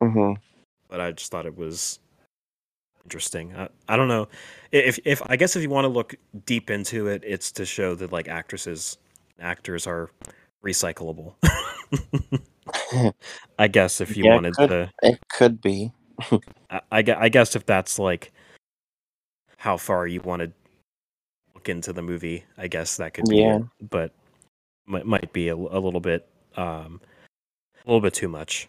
[0.00, 0.32] hmm
[0.88, 2.00] but I just thought it was
[3.04, 3.54] interesting.
[3.56, 4.28] I, I don't know
[4.72, 6.14] if if I guess if you want to look
[6.46, 8.98] deep into it, it's to show that like actresses,
[9.40, 10.10] actors are
[10.64, 11.34] recyclable.
[13.58, 15.92] I guess if you Yeah, it wanted could- to, It could be.
[16.70, 18.32] I, I, guess if that's like
[19.56, 20.52] how far you want to
[21.54, 23.56] look into the movie, I guess that could be Yeah.
[23.56, 24.12] it, but
[24.86, 27.00] might might be a, a little bit um
[27.84, 28.68] a little bit too much.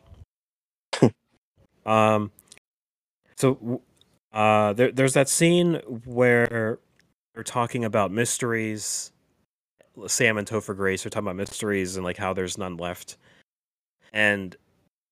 [1.85, 2.31] um
[3.37, 3.81] so
[4.33, 5.75] uh there there's that scene
[6.05, 6.79] where
[7.33, 9.11] they're talking about mysteries
[10.07, 13.17] Sam and Topher Grace are talking about mysteries and like how there's none left.
[14.11, 14.55] And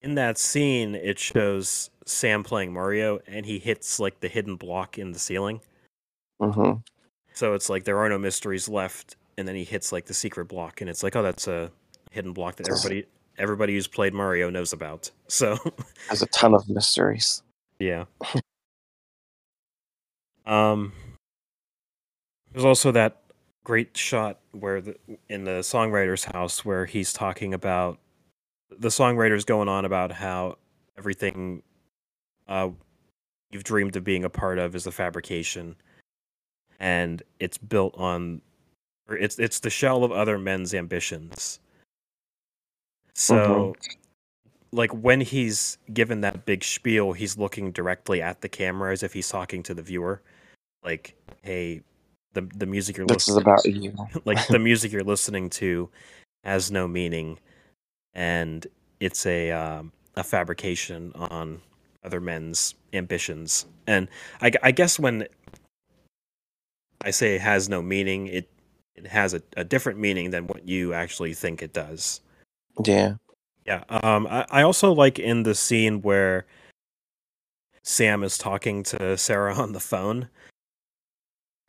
[0.02, 4.98] in that scene it shows Sam playing Mario and he hits like the hidden block
[4.98, 5.62] in the ceiling.
[6.42, 6.74] hmm
[7.34, 10.46] So it's like there are no mysteries left, and then he hits like the secret
[10.46, 11.72] block, and it's like, oh, that's a
[12.12, 13.06] hidden block that everybody
[13.38, 15.12] everybody who's played Mario knows about.
[15.30, 15.58] So
[16.10, 17.44] There's a ton of mysteries.
[17.80, 18.06] yeah.
[20.46, 20.92] um,
[22.52, 23.22] there's also that
[23.64, 24.96] great shot where the
[25.30, 28.00] in the songwriter's house where he's talking about
[28.78, 30.58] the songwriter's going on about how
[30.98, 31.64] everything
[32.48, 32.70] uh
[33.52, 35.76] you've dreamed of being a part of is a fabrication.
[36.80, 38.42] And it's built on
[39.08, 41.60] or it's it's the shell of other men's ambitions.
[43.14, 43.76] So
[44.72, 49.14] like when he's given that big spiel he's looking directly at the camera as if
[49.14, 50.22] he's talking to the viewer.
[50.84, 51.82] Like hey
[52.34, 53.94] the the music you're This is about to- you.
[54.26, 55.90] like the music you're listening to
[56.44, 57.38] has no meaning
[58.14, 58.68] and
[59.00, 61.62] it's a um, a fabrication on
[62.04, 64.08] other men's ambitions and
[64.42, 65.28] I, I guess when
[67.02, 68.50] i say it has no meaning it
[68.96, 72.22] it has a, a different meaning than what you actually think it does
[72.86, 73.16] Yeah.
[73.66, 73.84] yeah.
[73.90, 74.28] Um.
[74.28, 76.46] I, I also like in the scene where
[77.84, 80.30] Sam is talking to Sarah on the phone.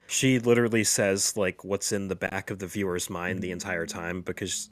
[0.07, 4.22] She literally says like what's in the back of the viewer's mind the entire time
[4.22, 4.70] because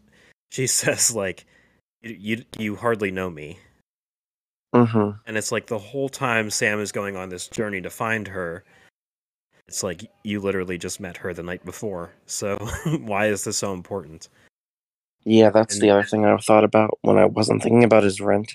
[0.50, 1.46] she says like
[2.02, 3.58] you you, hardly know me.
[4.74, 8.28] hmm And it's like the whole time Sam is going on this journey to find
[8.28, 8.64] her.
[9.66, 12.12] It's like you literally just met her the night before.
[12.26, 12.56] So
[13.00, 14.28] why is this so important?
[15.24, 18.20] Yeah, that's And- the other thing I thought about when I wasn't thinking about his
[18.20, 18.52] rent.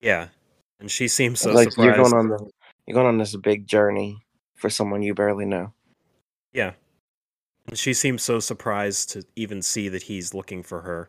[0.00, 0.28] Yeah.
[0.80, 1.96] And she seems so like surprised.
[1.96, 2.50] you're going on the
[2.86, 4.18] you're going on this big journey
[4.56, 5.72] for someone you barely know.
[6.52, 6.72] Yeah.
[7.68, 11.08] And She seems so surprised to even see that he's looking for her.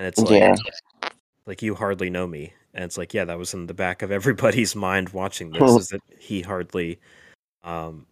[0.00, 0.56] And it's like Yeah.
[1.44, 2.54] like you hardly know me.
[2.72, 5.88] And it's like, yeah, that was in the back of everybody's mind watching this is
[5.90, 6.98] that he hardly
[7.62, 8.06] um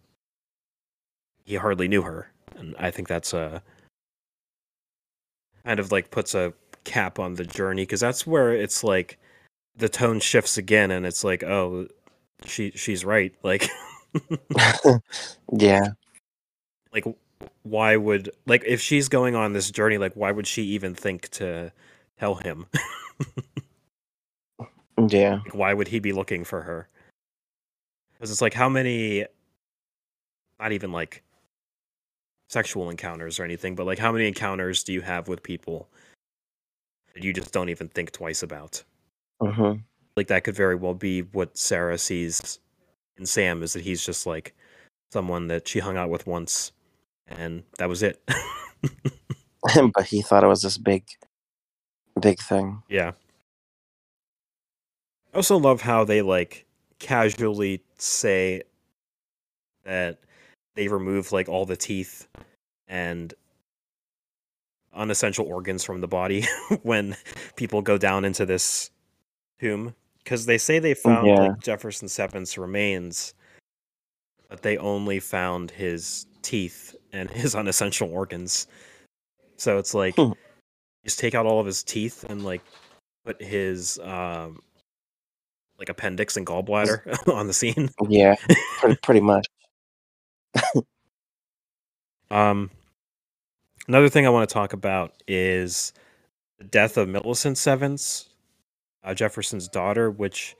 [1.45, 2.31] he hardly knew her.
[2.57, 3.63] And I think that's a
[5.65, 9.17] kind of like puts a cap on the journey because that's where it's like
[9.75, 11.87] the tone shifts again and it's like, oh,
[12.45, 13.33] she she's right.
[13.41, 13.67] Like
[15.53, 15.87] yeah.
[16.93, 17.05] like
[17.63, 21.29] why would like if she's going on this journey like why would she even think
[21.29, 21.71] to
[22.19, 22.65] tell him?
[25.07, 25.39] Yeah.
[25.45, 26.89] like why would he be looking for her?
[28.13, 29.25] Because it's like how many
[30.59, 31.23] not even like
[32.49, 35.87] sexual encounters or anything but like how many encounters do you have with people
[37.13, 38.83] that you just don't even think twice about?
[39.41, 39.75] Hmm
[40.19, 42.59] like that could very well be what sarah sees
[43.17, 44.53] in sam is that he's just like
[45.13, 46.73] someone that she hung out with once
[47.29, 48.21] and that was it
[49.93, 51.03] but he thought it was this big
[52.21, 52.81] big thing.
[52.89, 53.11] Yeah.
[55.33, 56.65] I also love how they like
[56.99, 58.63] casually say
[59.83, 60.19] that
[60.75, 62.27] they remove like all the teeth
[62.87, 63.33] and
[64.93, 66.45] unessential organs from the body
[66.81, 67.15] when
[67.55, 68.89] people go down into this
[69.59, 71.35] tomb because they say they found Yeah.
[71.35, 73.33] like Jefferson Sevens' remains
[74.49, 78.67] but they only found his teeth and his unessential organs
[79.57, 80.31] so it's like Hmm.
[81.03, 82.61] just take out all of his teeth and like
[83.25, 84.61] put his um
[85.77, 88.35] like appendix and gallbladder on the scene Yeah.
[88.79, 89.45] pretty, pretty much.
[92.31, 92.69] Um,
[93.87, 95.93] another thing I want to talk about is
[96.59, 98.29] the death of Millicent Sevens,
[99.03, 100.55] uh, Jefferson's daughter, which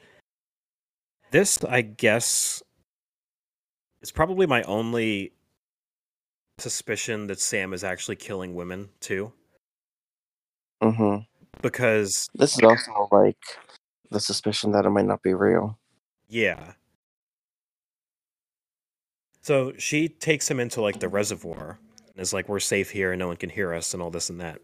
[1.32, 2.64] this, I guess,
[4.02, 5.32] is probably my only
[6.60, 9.32] suspicion that Sam is actually killing women too,
[10.84, 11.24] Mm-hmm.
[11.62, 13.38] because This is also like
[14.12, 15.78] the suspicion that it might not be real.
[16.30, 16.74] Yeah.
[19.41, 21.80] So she takes him into like the reservoir
[22.14, 24.30] and is like, "We're safe here, and no one can hear us, and all this
[24.30, 24.62] and that."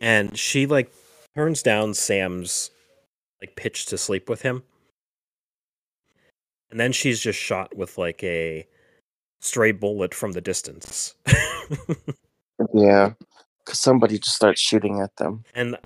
[0.00, 0.92] and she like
[1.34, 2.70] turns down Sam's
[3.40, 4.62] like pitch to sleep with him.
[6.70, 8.66] And then she's just shot with like a
[9.40, 11.14] stray bullet from the distance.
[12.72, 13.12] Yeah,
[13.64, 15.44] because somebody just starts shooting at them.
[15.54, 15.76] and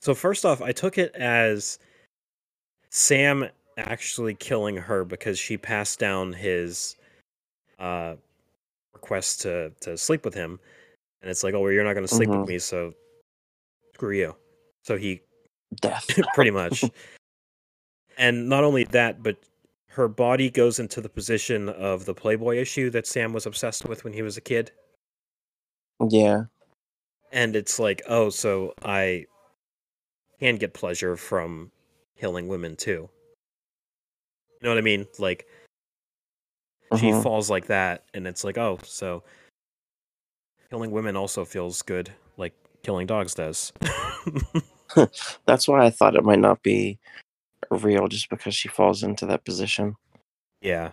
[0.00, 1.78] so first off, I took it as
[2.90, 6.96] Sam actually killing her because she passed down his
[7.78, 8.14] uh
[8.94, 10.58] request to to sleep with him.
[11.22, 12.40] And it's like, "Oh, well, you're not going to sleep Mhm.
[12.40, 12.94] with me, so
[13.94, 14.36] screw you."
[14.84, 15.20] So he
[15.80, 16.06] Death.
[16.34, 16.84] pretty much.
[18.18, 19.36] and not only that, but
[19.96, 24.04] her body goes into the position of the Playboy issue that Sam was obsessed with
[24.04, 24.70] when he was a kid.
[26.10, 26.44] yeah.
[27.32, 29.24] And it's like, oh, so I
[30.38, 31.72] can get pleasure from
[32.20, 33.08] killing women too.
[34.50, 35.06] You know what I mean?
[35.18, 35.46] Like
[36.98, 37.22] she mhm.
[37.22, 39.22] falls like that, and it's like, oh, so
[40.68, 43.72] killing women also feels good, like killing dogs does.
[45.46, 46.98] That's why I thought it might not be
[47.70, 49.96] real, just because she falls into that position.
[50.60, 50.92] Yeah.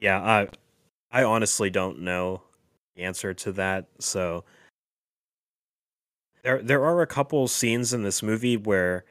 [0.00, 0.48] Yeah, I
[1.10, 2.42] I honestly don't know
[2.96, 3.86] the answer to that.
[4.00, 4.44] So
[6.42, 9.04] there there are a couple scenes in this movie where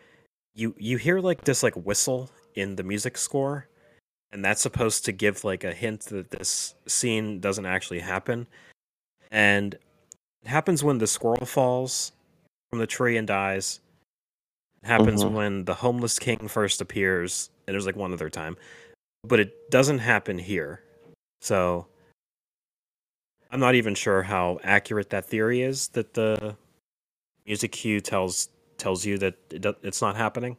[0.53, 3.69] you you hear like this like whistle in the music score
[4.31, 8.47] and that's supposed to give like a hint that this scene doesn't actually happen.
[9.29, 12.13] And it happens when the squirrel falls
[12.69, 13.81] from the tree and dies.
[14.83, 15.31] Happens Mhm.
[15.33, 18.57] when the homeless king first appears, and there's like one other time.
[19.23, 20.81] But it doesn't happen here.
[21.41, 21.87] So
[23.51, 26.55] I'm not even sure how accurate that theory is that the
[27.45, 30.57] music cue tells tells you that it, it's not happening.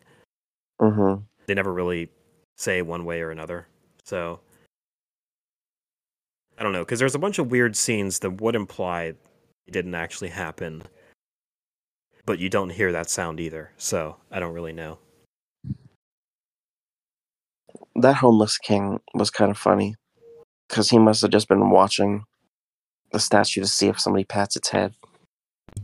[0.80, 1.22] Mm-hmm.
[1.46, 2.10] They never really
[2.56, 3.66] say one way or another.
[4.04, 4.40] So
[6.58, 9.16] I don't know because there's a bunch of weird scenes that would imply it
[9.72, 10.84] didn't actually happen,
[12.24, 13.72] but you don't hear that sound either.
[13.76, 14.98] So I don't really know.
[17.96, 19.96] That homeless king was kind of funny
[20.68, 22.24] because he must have just been watching
[23.12, 24.94] the statue to see if somebody pats its head.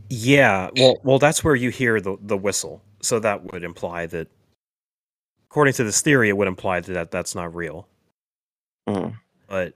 [0.09, 2.81] Yeah, well, well, that's where you hear the the whistle.
[3.01, 4.27] So that would imply that,
[5.49, 7.87] according to this theory, it would imply that that's not real.
[8.87, 9.15] Mm.
[9.47, 9.73] But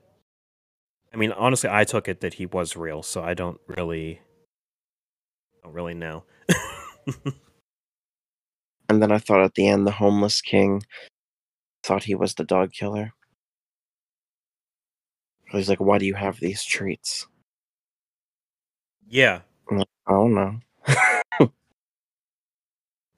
[1.12, 4.20] I mean, honestly, I took it that he was real, so I don't really,
[5.62, 6.24] don't really know.
[8.88, 10.82] And then I thought at the end, the homeless king
[11.84, 13.12] thought he was the dog killer.
[15.50, 17.26] He's like, "Why do you have these treats?"
[19.08, 19.40] yeah,
[19.70, 20.60] I don't know.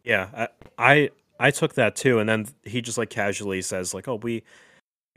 [0.05, 0.49] yeah, I,
[0.79, 4.43] I I took that too, and then he just like casually says like, "Oh, we,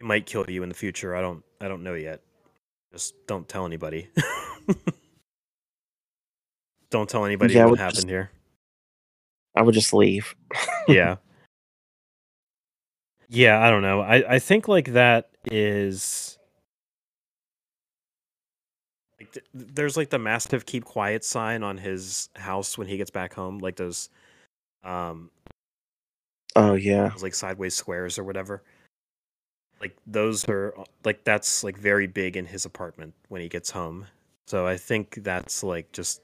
[0.01, 1.15] we might kill you in the future.
[1.15, 2.21] I don't I don't know yet.
[2.93, 4.09] Just don't tell anybody.
[6.91, 8.31] don't tell anybody Yeah, what happened just- here."
[9.55, 10.35] I would just leave.
[10.87, 11.17] yeah
[13.31, 16.39] yeah i don't know i i think like that is
[19.19, 23.11] like th- there's like the mastiff keep quiet sign on his house when he gets
[23.11, 24.09] back home like those
[24.83, 25.29] um
[26.55, 27.09] Oh yeah.
[27.09, 28.63] those like sideways squares or whatever
[29.79, 30.73] like those are
[31.05, 34.07] like that's like very big in his apartment when he gets home
[34.47, 36.21] so i think that's like just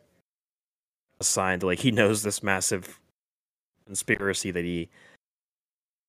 [1.19, 2.99] a sign that like he knows this massive
[3.85, 4.89] conspiracy that he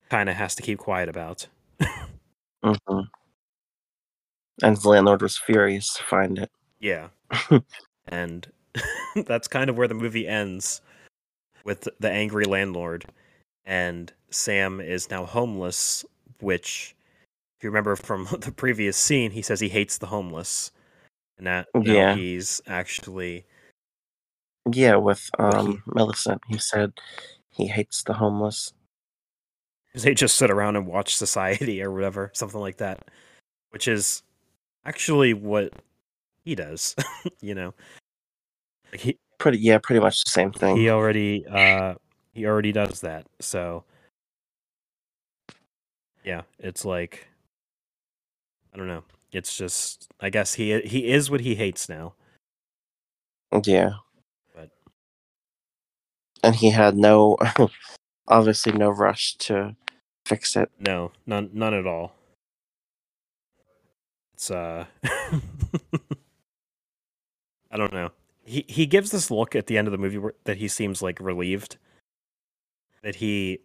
[0.09, 1.47] kind of has to keep quiet about
[2.63, 3.01] hmm
[4.63, 6.51] And the landlord was furious to find it.
[6.81, 7.09] Yeah.
[8.09, 8.47] and
[9.27, 10.81] that's kind of where the movie ends
[11.65, 13.05] with the angry landlord.
[13.67, 16.05] And Sam is now homeless,
[16.41, 16.95] which,
[17.59, 20.73] if you remember from the previous scene, he says he hates the homeless.
[21.39, 22.17] And that Yeah.
[22.17, 23.45] he's actually.
[24.71, 26.93] Yeah, with But he- um Millicent, he said
[27.51, 28.73] he hates the homeless.
[29.95, 33.07] They just sit around and watch society or whatever, something like that.
[33.71, 34.23] Which is
[34.85, 35.73] actually what
[36.45, 36.95] he does,
[37.41, 37.75] you know?
[38.93, 40.77] Like he, Pretty yeah, pretty much the same thing.
[40.79, 41.95] he already uh
[42.33, 43.85] he already does that so
[46.25, 47.29] yeah it's like
[48.73, 49.03] i don't know
[49.33, 52.14] it's just i guess he he is what he hates now
[53.64, 53.91] Yeah.
[56.47, 57.36] And he had no
[58.28, 59.74] obviously no rush to
[60.24, 60.70] fix it.
[60.78, 62.12] no none none at all.
[64.34, 64.84] It's uh
[67.70, 68.11] i don't know.
[68.44, 71.03] He he gives this look at the end of the movie where, that he seems
[71.03, 71.78] like relieved
[73.03, 73.59] that he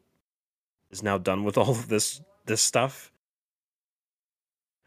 [0.89, 3.11] is now done with all of this this stuff.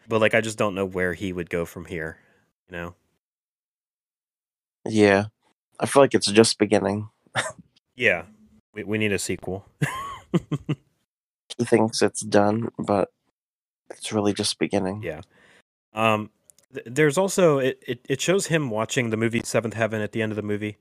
[0.08, 2.18] But like i just don't know where he would go from here
[2.68, 2.94] you know?
[4.86, 5.26] Yeah,
[5.80, 7.08] I feel like it's just beginning.
[7.96, 8.24] Yeah,
[8.74, 9.66] we we need a sequel.
[11.56, 13.10] He thinks it's done, but
[13.90, 15.02] it's really just beginning.
[15.02, 15.20] Yeah.
[15.92, 16.30] Um,
[16.72, 20.22] th- there's also it, it, it shows him watching the movie Seventh Heaven at the
[20.22, 20.78] end of the movie,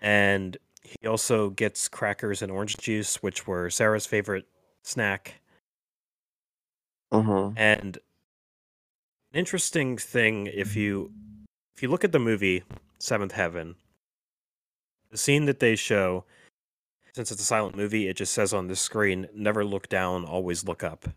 [0.00, 4.46] and he also gets crackers and orange juice, which were Sarah's favorite
[4.82, 5.40] snack.
[7.12, 7.58] Mm-hmm.
[7.58, 7.96] And
[9.32, 11.10] an interesting thing, if you
[11.74, 12.62] if you look at the movie
[12.98, 13.74] Seventh Heaven,
[15.10, 16.24] the scene that they show,
[17.12, 20.64] since it's a silent movie, it just says on the screen, "Never look down, always
[20.64, 21.08] look up."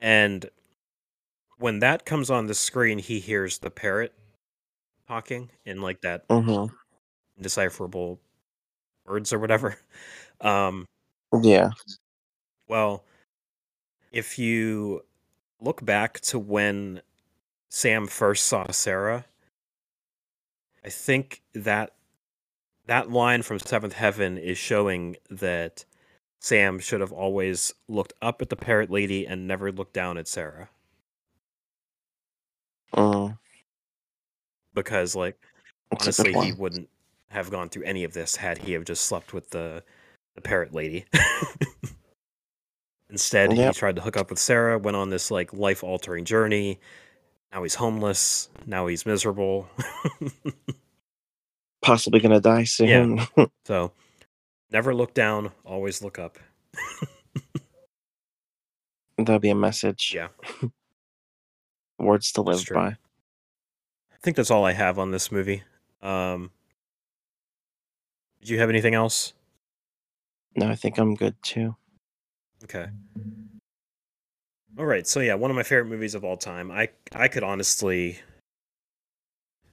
[0.00, 0.48] And
[1.58, 4.14] when that comes on the screen, he hears the parrot
[5.06, 6.72] talking in like that Mm-hmm.
[7.36, 8.20] indecipherable
[9.06, 9.76] words or whatever.
[10.40, 10.86] Um,
[11.42, 11.70] Yeah.
[12.68, 13.04] well,
[14.12, 15.04] if you
[15.60, 17.02] look back to when
[17.70, 19.24] Sam first saw Sarah,
[20.84, 21.94] I think that
[22.88, 25.84] that line from Seventh Heaven is showing that
[26.40, 30.26] Sam should have always looked up at the parrot lady and never looked down at
[30.26, 30.70] Sarah.
[32.94, 33.38] Mm.
[34.74, 35.38] Because like
[36.00, 36.88] honestly he wouldn't
[37.28, 39.82] have gone through any of this had he have just slept with the
[40.34, 41.04] the parrot lady.
[43.10, 46.80] Instead, he tried to hook up with Sarah, went on this like life altering journey.
[47.52, 48.48] Now he's homeless.
[48.66, 49.68] Now he's miserable.
[51.88, 53.16] Possibly gonna die soon.
[53.16, 53.46] Yeah.
[53.64, 53.92] so,
[54.70, 56.38] never look down, always look up.
[59.16, 60.12] That'll be a message.
[60.14, 60.28] Yeah.
[61.98, 62.88] Words to live by.
[62.88, 65.62] I think that's all I have on this movie.
[66.02, 66.50] Um,
[68.40, 69.32] did you have anything else?
[70.56, 71.74] No, I think I'm good too.
[72.64, 72.88] Okay.
[74.78, 75.06] All right.
[75.06, 76.70] So yeah, one of my favorite movies of all time.
[76.70, 78.18] I I could honestly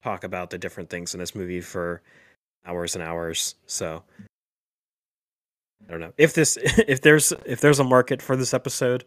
[0.05, 2.01] talk about the different things in this movie for
[2.65, 3.55] hours and hours.
[3.65, 4.03] So
[5.87, 9.03] I don't know if this if there's if there's a market for this episode,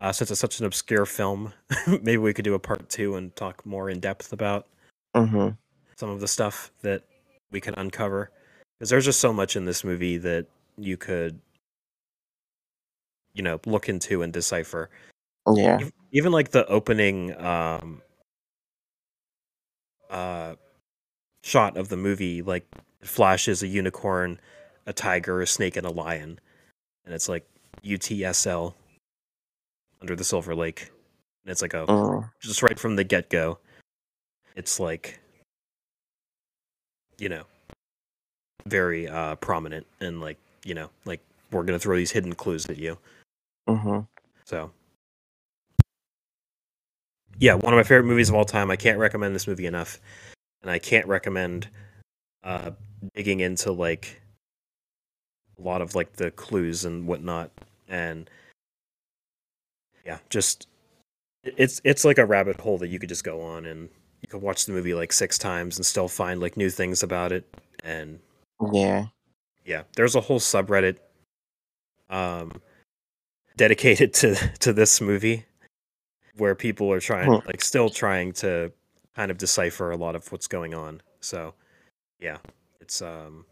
[0.00, 1.52] uh, since it's such an obscure film,
[1.86, 4.66] maybe we could do a part two and talk more in depth about
[5.16, 5.50] Mm-hmm.
[5.96, 7.04] some of the stuff that
[7.52, 8.32] we could uncover
[8.76, 11.38] because there's just so much in this movie that you could
[13.32, 14.90] you know look into and decipher
[15.54, 15.78] Yeah.
[15.80, 18.02] Ev- even like the opening um
[20.14, 20.54] uh
[21.42, 22.66] shot of the movie like
[23.02, 24.38] flashes a unicorn
[24.86, 26.38] a tiger a snake and a lion
[27.04, 27.44] and it's like
[27.84, 28.72] utsl
[30.00, 30.90] under the silver lake
[31.44, 32.30] and it's like a Mm.
[32.40, 33.58] just right from the get-go
[34.56, 35.18] it's like
[37.18, 37.44] you know
[38.66, 42.78] very uh prominent and like you know like we're gonna throw these hidden clues at
[42.78, 42.96] you
[43.68, 44.00] Mm-hmm.
[44.44, 44.70] so
[47.38, 48.70] yeah one of my favorite movies of all time.
[48.70, 50.00] I can't recommend this movie enough.
[50.62, 51.68] And i can't recommend
[52.42, 52.70] uh
[53.14, 54.20] digging into like
[55.58, 57.50] a lot of like the clues and whatnot.
[57.88, 58.28] And
[60.04, 60.68] yeah just
[61.44, 63.88] it's it's like a rabbit hole that you could just go on and
[64.22, 67.30] you could watch the movie like six times and still find like new things about
[67.32, 67.44] it.
[67.82, 68.20] And
[68.72, 69.06] Yeah.
[69.66, 70.96] yeah there's a whole subreddit
[72.08, 72.52] um
[73.56, 75.44] dedicated to to this movie
[76.36, 77.40] where people are trying Huh.
[77.46, 78.72] like still trying to
[79.16, 81.54] kind of decipher a lot of what's going on so
[82.18, 82.38] yeah
[82.80, 83.44] it's um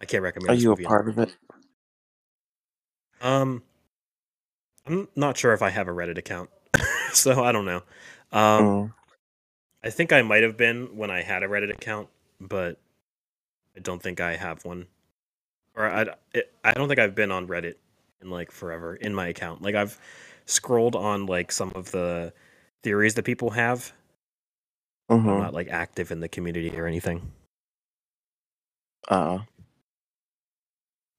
[0.00, 1.34] i can't recommend Are you a part of it?
[3.20, 3.62] um
[4.86, 6.50] i'm not sure if i have a reddit account
[7.12, 7.82] so i don't know
[8.32, 8.92] um Mm.
[9.86, 12.08] I think I might have been when I had a Reddit account,
[12.40, 12.78] but
[13.76, 14.86] I don't think I have one.
[15.76, 17.74] Or I, it, I don't think I've been on Reddit
[18.22, 19.60] in like forever in my account.
[19.60, 19.98] Like I've
[20.46, 22.32] scrolled on like some of the
[22.82, 23.92] theories that people have.
[25.08, 25.38] but I'm Mm-hmm.
[25.38, 27.32] not like active in the community or anything.
[29.08, 29.40] Uh.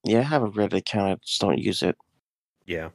[0.04, 1.12] Yeah, I have a Reddit account.
[1.12, 1.96] I just don't use it.
[2.64, 2.90] Yeah.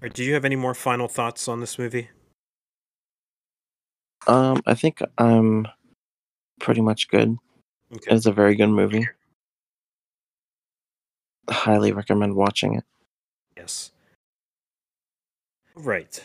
[0.00, 2.08] Or do you have any more final thoughts on this movie?
[4.26, 5.66] Um, I think I'm
[6.60, 7.36] pretty much good.
[7.94, 8.14] Okay.
[8.14, 9.08] It's a very good movie.
[11.50, 12.84] Highly recommend watching it.
[13.62, 13.92] Yes.
[15.76, 16.20] Right.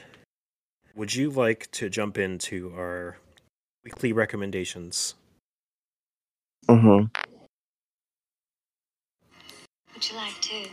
[0.96, 3.18] Would you like to jump into our
[3.86, 5.14] weekly recommendations?
[6.68, 7.06] Mm-hmm.
[9.94, 10.68] Would you like to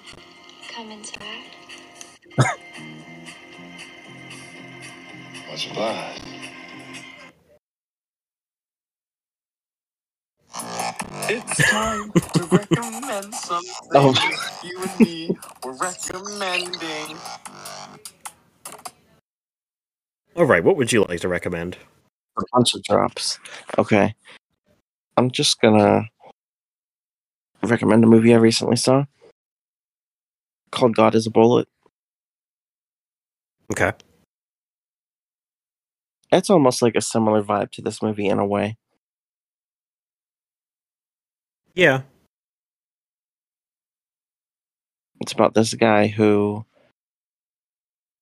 [0.74, 1.45] come inside?
[5.51, 6.24] Much obliged.
[11.28, 13.72] It's time to recommend something.
[13.94, 14.14] Oh.
[14.64, 17.18] You and me were recommending.
[20.36, 21.76] All right, what would you like to recommend?
[22.39, 23.39] A bunch of drops.
[23.76, 24.14] Okay.
[25.18, 26.09] I'm just gonna
[27.62, 29.05] recommend a movie I recently saw
[30.74, 31.68] called God is a Bullet.
[33.72, 33.93] Okay.
[36.31, 38.76] It's almost like a similar vibe to this movie in a way.
[41.75, 42.03] Yeah.
[45.21, 46.65] It's about this guy who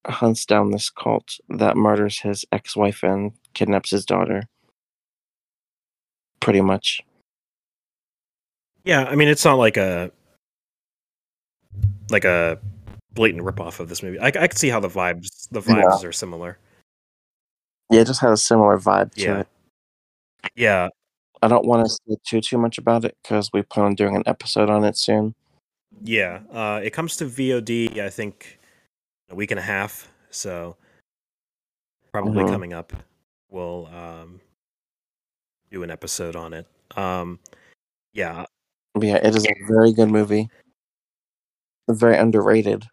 [0.07, 4.45] hunts down this cult that murders his ex wife and kidnaps his daughter.
[6.41, 7.01] Pretty much.
[8.85, 10.11] Yeah, I mean it's not like a
[12.11, 12.59] like a
[13.15, 14.19] blatant ripoff of this movie.
[14.19, 16.59] I, I can see how the vibes the vibes are similar.
[17.91, 19.39] Yeah, it just had a similar vibe to Yeah.
[19.41, 19.49] it.
[20.57, 20.89] Yeah,
[21.43, 24.15] I don't want to say too too much about it because we plan on doing
[24.17, 25.35] an episode on it soon.
[26.03, 26.41] yeah.
[26.51, 28.59] Uh, it comes to VOD, I think,
[29.29, 30.11] a week and a half.
[30.31, 30.77] So
[32.13, 32.49] probably Mhm.
[32.51, 32.93] coming up,
[33.51, 34.41] we'll um,
[35.71, 36.67] do an episode on it.
[36.97, 37.39] Um,
[38.15, 38.47] yeah,
[39.01, 40.49] yeah, it is a very good movie.
[41.89, 42.85] Very underrated.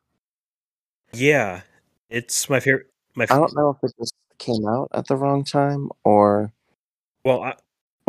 [1.13, 1.61] yeah.
[2.09, 2.87] It's my favorite.
[3.15, 6.51] My I don't know if it just came out at the wrong time or
[7.23, 7.55] well, I,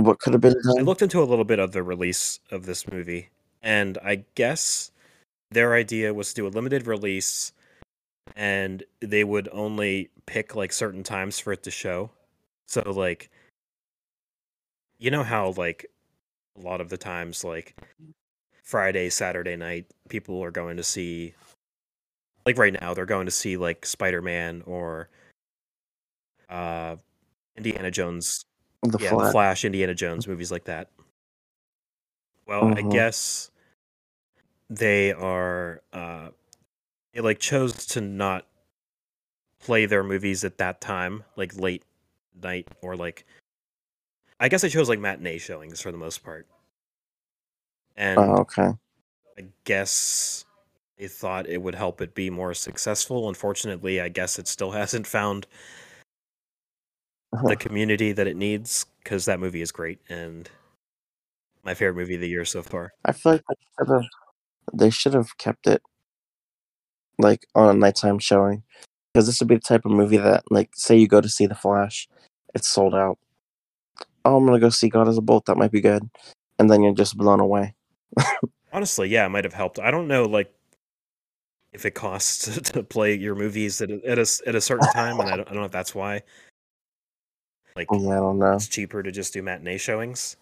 [0.04, 2.90] what could have been I looked into a little bit of the release of this
[2.90, 3.30] movie,
[3.62, 4.90] and I guess
[5.50, 7.52] their idea was to do a limited release,
[8.36, 12.10] and they would only pick like certain times for it to show.
[12.66, 13.30] So like,
[14.98, 15.86] you know how like
[16.56, 17.74] a lot of the times like
[18.62, 21.34] Friday, Saturday night, people are going to see.
[22.46, 25.08] Like right now, they're going to see like Spider Man or
[26.48, 26.96] uh,
[27.56, 28.44] Indiana Jones
[28.82, 29.26] The yeah, Flash.
[29.26, 30.88] the Flash, Indiana Jones, movies like that.
[32.46, 32.92] Well, I Mhm.
[32.92, 33.50] guess
[34.68, 36.30] they are uh
[37.12, 38.46] they like chose to not
[39.60, 41.84] play their movies at that time, like late
[42.42, 43.24] night or like
[44.40, 46.46] I guess they chose like matinee showings for the most part.
[47.96, 48.72] And Oh, okay.
[49.38, 50.44] I guess
[50.98, 53.28] they thought it would help it be more successful.
[53.28, 55.46] Unfortunately, I guess it still hasn't found
[57.32, 57.56] the uh-huh.
[57.56, 60.50] community that it needs because that movie is great and
[61.64, 62.92] my favorite movie of the year so far.
[63.04, 64.04] I feel like they should have
[64.72, 65.82] they should have kept it
[67.18, 68.62] like on a nighttime showing
[69.12, 71.46] because this would be the type of movie that like say you go to see
[71.46, 72.08] The Flash,
[72.54, 73.18] it's sold out.
[74.24, 75.46] Oh, I'm gonna go see God is a Bullet.
[75.46, 76.08] That might be good,
[76.58, 77.74] and then you're just blown away.
[78.72, 79.78] Honestly, yeah, it might have helped.
[79.78, 80.52] I don't know, like,
[81.72, 85.18] if it costs to play your movies at a, at a, at a certain time,
[85.20, 86.22] and I don't, I don't know if that's why.
[87.80, 88.52] Like, Yeah, I don't know.
[88.52, 90.36] it's cheaper to just do matinee showings.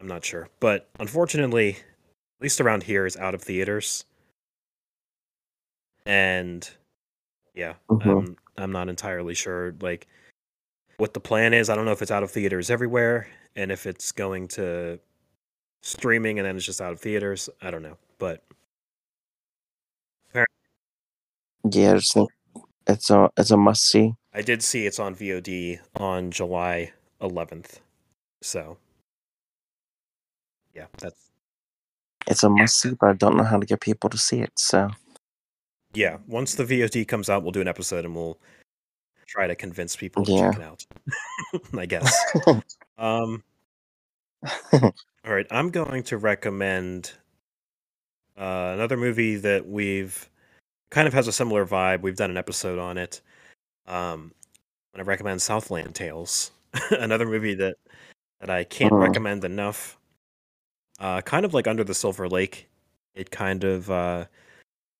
[0.00, 4.04] I'm not sure, but unfortunately, at least around here, is out of theaters,
[6.06, 6.68] and
[7.54, 8.18] yeah, Mhm.
[8.26, 10.08] I'm I'm not entirely sure like
[10.96, 11.70] what the plan is.
[11.70, 14.98] I don't know if it's out of theaters everywhere, and if it's going to
[15.82, 17.48] streaming and then it's just out of theaters.
[17.62, 18.42] I don't know, but
[20.34, 22.30] Yeah, I just think
[22.86, 24.14] it's a it's a must see.
[24.32, 27.80] I did see it's on VOD on July 11th,
[28.42, 28.76] so
[30.74, 31.30] yeah, that's
[32.28, 34.52] It's a must see, but I don't know how to get people to see it.
[34.56, 34.90] So
[35.92, 36.18] yeah.
[36.28, 38.38] Once the VOD comes out, we'll do an episode and we'll
[39.26, 40.50] try to convince people to Yeah.
[40.52, 40.86] check it out.
[41.78, 42.16] I guess.
[42.98, 43.42] Um,
[44.74, 44.92] all
[45.24, 47.12] right, I'm going to recommend
[48.38, 50.28] uh, another movie that we've
[50.90, 52.02] kind of has a similar vibe.
[52.02, 53.22] We've done an episode on it.
[53.90, 54.32] Um,
[54.94, 56.52] I'm to recommend Southland Tales,
[56.92, 57.76] another movie that
[58.40, 59.00] that I can't Mhm.
[59.00, 59.98] recommend enough.
[60.98, 62.68] Uh, kind of like Under the Silver Lake,
[63.14, 64.26] it kind of uh,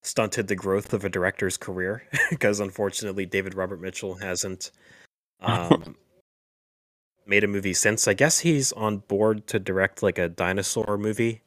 [0.02, 4.72] stunted the growth of a director's career because unfortunately David Robert Mitchell hasn't
[5.40, 5.96] um,
[7.26, 8.08] made a movie since.
[8.08, 11.42] I guess he's on board to direct like a dinosaur movie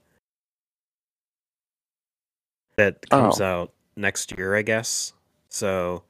[2.78, 3.46] that comes Oh.
[3.46, 5.14] out next year, I guess.
[5.50, 6.04] So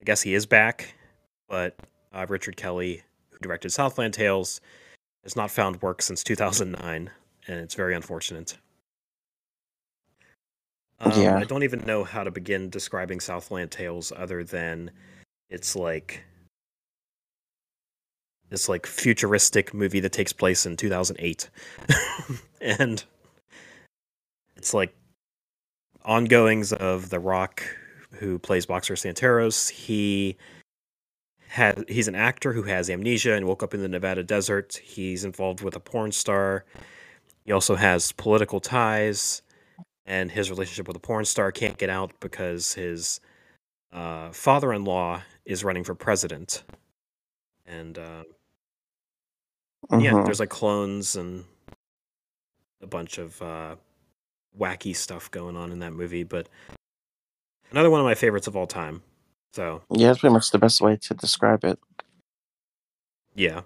[0.00, 0.94] I guess he is back,
[1.48, 1.76] but
[2.12, 4.60] uh, Richard Kelly, who directed Southland Tales,
[5.24, 7.10] has not found work since 2009,
[7.46, 8.56] and it's very unfortunate.
[11.00, 11.36] Um, Yeah.
[11.36, 14.90] I don't even know how to begin describing Southland Tales other than
[15.50, 16.24] it's like
[18.50, 21.50] this like futuristic movie that takes place in 2008
[22.60, 23.04] and
[24.56, 24.94] it's like
[26.04, 27.62] ongoings of the rock
[28.14, 30.36] who plays boxer Santaros he
[31.48, 35.24] had he's an actor who has amnesia and woke up in the nevada desert he's
[35.24, 36.64] involved with a porn star
[37.44, 39.40] he also has political ties
[40.04, 43.20] and his relationship with a porn star can't get out because his
[43.92, 46.62] uh, father-in-law is running for president,
[47.66, 48.22] and uh,
[49.98, 50.24] yeah, Mhm.
[50.24, 51.44] there's like clones and
[52.82, 53.76] a bunch of uh,
[54.58, 56.22] wacky stuff going on in that movie.
[56.24, 56.48] But
[57.70, 59.02] another one of my favorites of all time.
[59.52, 61.78] So yeah, that's pretty much the best way to describe it.
[63.34, 63.62] yeah,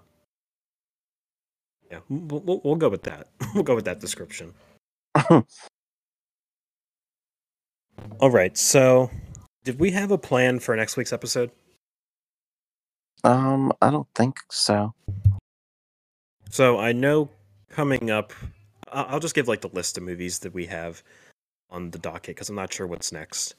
[1.91, 3.27] yeah, we'll, we'll, we'll go with that.
[3.53, 4.53] we'll go with that description.
[8.19, 8.57] All right.
[8.57, 9.11] So,
[9.63, 11.51] did we have a plan for next week's episode?
[13.23, 14.93] um, I don't think so.
[16.49, 17.29] So I know
[17.69, 18.33] coming up,
[18.91, 21.03] I'll just give like the list of movies that we have
[21.69, 23.55] on the docket because I'm not sure what's next.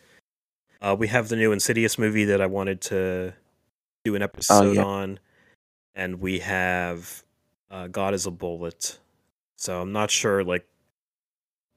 [0.84, 3.32] Uh, we have the new Insidious movie that I wanted to
[4.04, 4.84] do an episode yeah.
[4.84, 5.18] on,
[5.94, 7.24] and we have
[7.70, 8.98] uh, God is a Bullet.
[9.56, 10.66] So I'm not sure like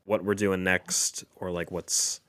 [0.03, 2.19] what we're doing next or like what's.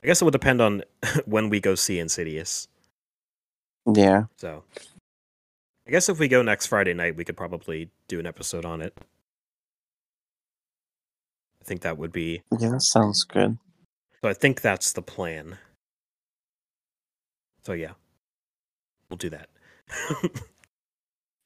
[0.00, 0.84] I guess it would depend on
[1.24, 2.68] when we go see Insidious.
[3.92, 4.62] Yeah, So,
[5.88, 8.80] I guess if we go next Friday night, we could probably do an episode on
[8.80, 8.96] it.
[11.60, 12.42] I think that would be.
[12.60, 13.58] yeah, that sounds good.
[14.22, 15.58] So, I think that's the plan.
[17.64, 17.92] So, yeah,
[19.10, 19.48] we'll do that.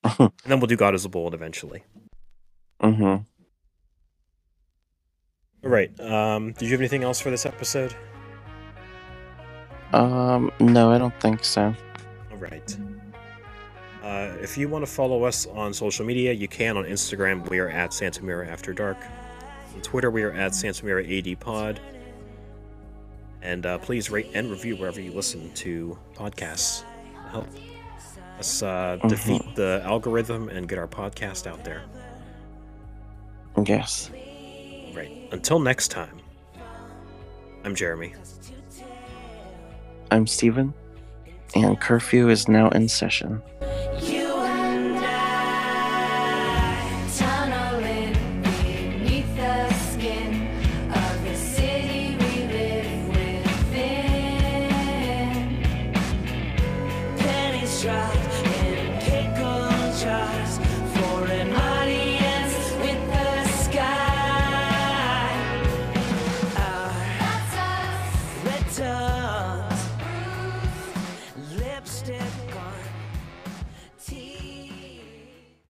[0.19, 1.83] and then we'll do God is a Bullet eventually.
[2.83, 3.25] Mm-hmm.
[5.65, 5.99] All right.
[6.01, 7.95] Um, did you have anything else for this episode?
[9.93, 11.75] Um, no, I don't think so.
[12.31, 12.77] All right.
[14.03, 17.49] Uh, if you want to follow us on social media, you can on Instagram.
[17.51, 18.99] We are at Santa Mira After Dark.
[19.75, 21.81] On Twitter, we are at Santa Mira AD Pod.
[23.47, 26.83] And uh, please rate and review wherever you listen to podcasts.
[27.31, 27.47] Help
[28.41, 29.09] us uh, Mhm.
[29.09, 31.83] defeat the algorithm and get our podcast out there.
[33.65, 34.11] Yes.
[34.97, 35.13] Right.
[35.31, 36.17] Until next time,
[37.65, 38.15] I'm Jeremy.
[40.11, 40.75] I'm Steven,
[41.55, 43.43] and curfew is now in session.